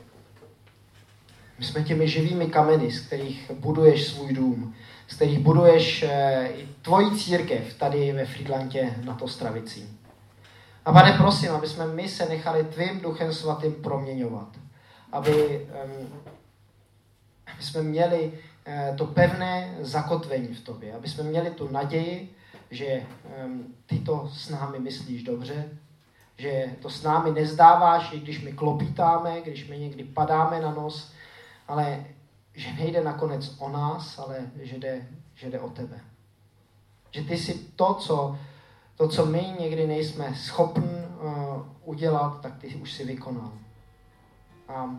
my 1.58 1.64
jsme 1.64 1.82
těmi 1.82 2.08
živými 2.08 2.46
kameny, 2.46 2.90
z 2.90 3.00
kterých 3.00 3.50
buduješ 3.50 4.06
svůj 4.06 4.32
dům 4.32 4.74
z 5.08 5.16
kterých 5.16 5.38
buduješ 5.38 6.02
eh, 6.02 6.50
tvoji 6.82 7.10
církev 7.10 7.74
tady 7.74 8.12
ve 8.12 8.24
Friedlandě 8.24 8.94
na 9.04 9.14
to 9.14 9.28
stravicí. 9.28 9.98
A 10.84 10.92
pane, 10.92 11.12
prosím, 11.12 11.52
aby 11.52 11.68
jsme 11.68 11.86
my 11.86 12.08
se 12.08 12.28
nechali 12.28 12.64
tvým 12.64 13.00
duchem 13.00 13.32
svatým 13.32 13.72
proměňovat. 13.72 14.48
Aby, 15.12 15.66
aby 17.46 17.62
jsme 17.62 17.82
měli 17.82 18.32
eh, 18.66 18.94
to 18.98 19.06
pevné 19.06 19.76
zakotvení 19.80 20.54
v 20.54 20.60
tobě. 20.60 20.92
Aby 20.92 21.08
jsme 21.08 21.24
měli 21.24 21.50
tu 21.50 21.68
naději, 21.72 22.32
že 22.70 23.02
ty 23.86 23.98
to 23.98 24.30
s 24.32 24.50
námi 24.50 24.78
myslíš 24.78 25.22
dobře, 25.22 25.68
že 26.38 26.64
to 26.82 26.90
s 26.90 27.02
námi 27.02 27.30
nezdáváš, 27.30 28.12
i 28.12 28.20
když 28.20 28.42
my 28.42 28.52
klopítáme, 28.52 29.40
když 29.40 29.68
my 29.68 29.78
někdy 29.78 30.04
padáme 30.04 30.60
na 30.60 30.70
nos, 30.70 31.12
ale 31.68 32.04
že 32.54 32.72
nejde 32.72 33.04
nakonec 33.04 33.56
o 33.58 33.68
nás, 33.68 34.18
ale 34.18 34.36
že 34.62 34.78
jde, 34.78 35.08
že 35.34 35.50
jde 35.50 35.60
o 35.60 35.70
tebe. 35.70 36.00
Že 37.10 37.22
ty 37.22 37.38
si 37.38 37.54
to, 37.54 37.94
co, 37.94 38.38
to, 38.96 39.08
co 39.08 39.26
my 39.26 39.54
někdy 39.60 39.86
nejsme 39.86 40.34
schopni 40.34 40.88
uh, 40.88 41.66
udělat, 41.84 42.40
tak 42.40 42.56
ty 42.58 42.74
už 42.74 42.92
si 42.92 43.04
vykonal. 43.04 43.52
A 44.68 44.96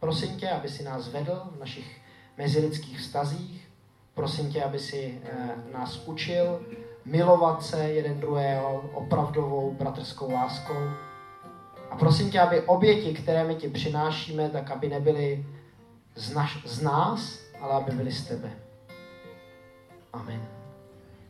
prosím 0.00 0.36
tě, 0.36 0.50
aby 0.50 0.68
si 0.68 0.82
nás 0.84 1.08
vedl 1.08 1.42
v 1.56 1.60
našich 1.60 2.00
mezilidských 2.38 2.98
vztazích, 2.98 3.68
prosím 4.14 4.52
tě, 4.52 4.64
aby 4.64 4.78
si 4.78 5.22
uh, 5.22 5.72
nás 5.72 6.06
učil 6.06 6.60
milovat 7.04 7.62
se 7.62 7.84
jeden 7.84 8.20
druhého 8.20 8.90
opravdovou 8.94 9.74
bratrskou 9.74 10.32
láskou. 10.32 10.90
A 11.90 11.96
prosím 11.96 12.30
tě, 12.30 12.40
aby 12.40 12.60
oběti, 12.60 13.14
které 13.14 13.44
my 13.44 13.54
ti 13.54 13.68
přinášíme, 13.68 14.48
tak 14.48 14.70
aby 14.70 14.88
nebyly 14.88 15.46
z, 16.16 16.34
naš, 16.34 16.58
z 16.66 16.82
nás, 16.82 17.38
ale 17.60 17.72
aby 17.72 17.92
byli 17.92 18.12
z 18.12 18.26
tebe. 18.26 18.50
Amen. 20.12 20.59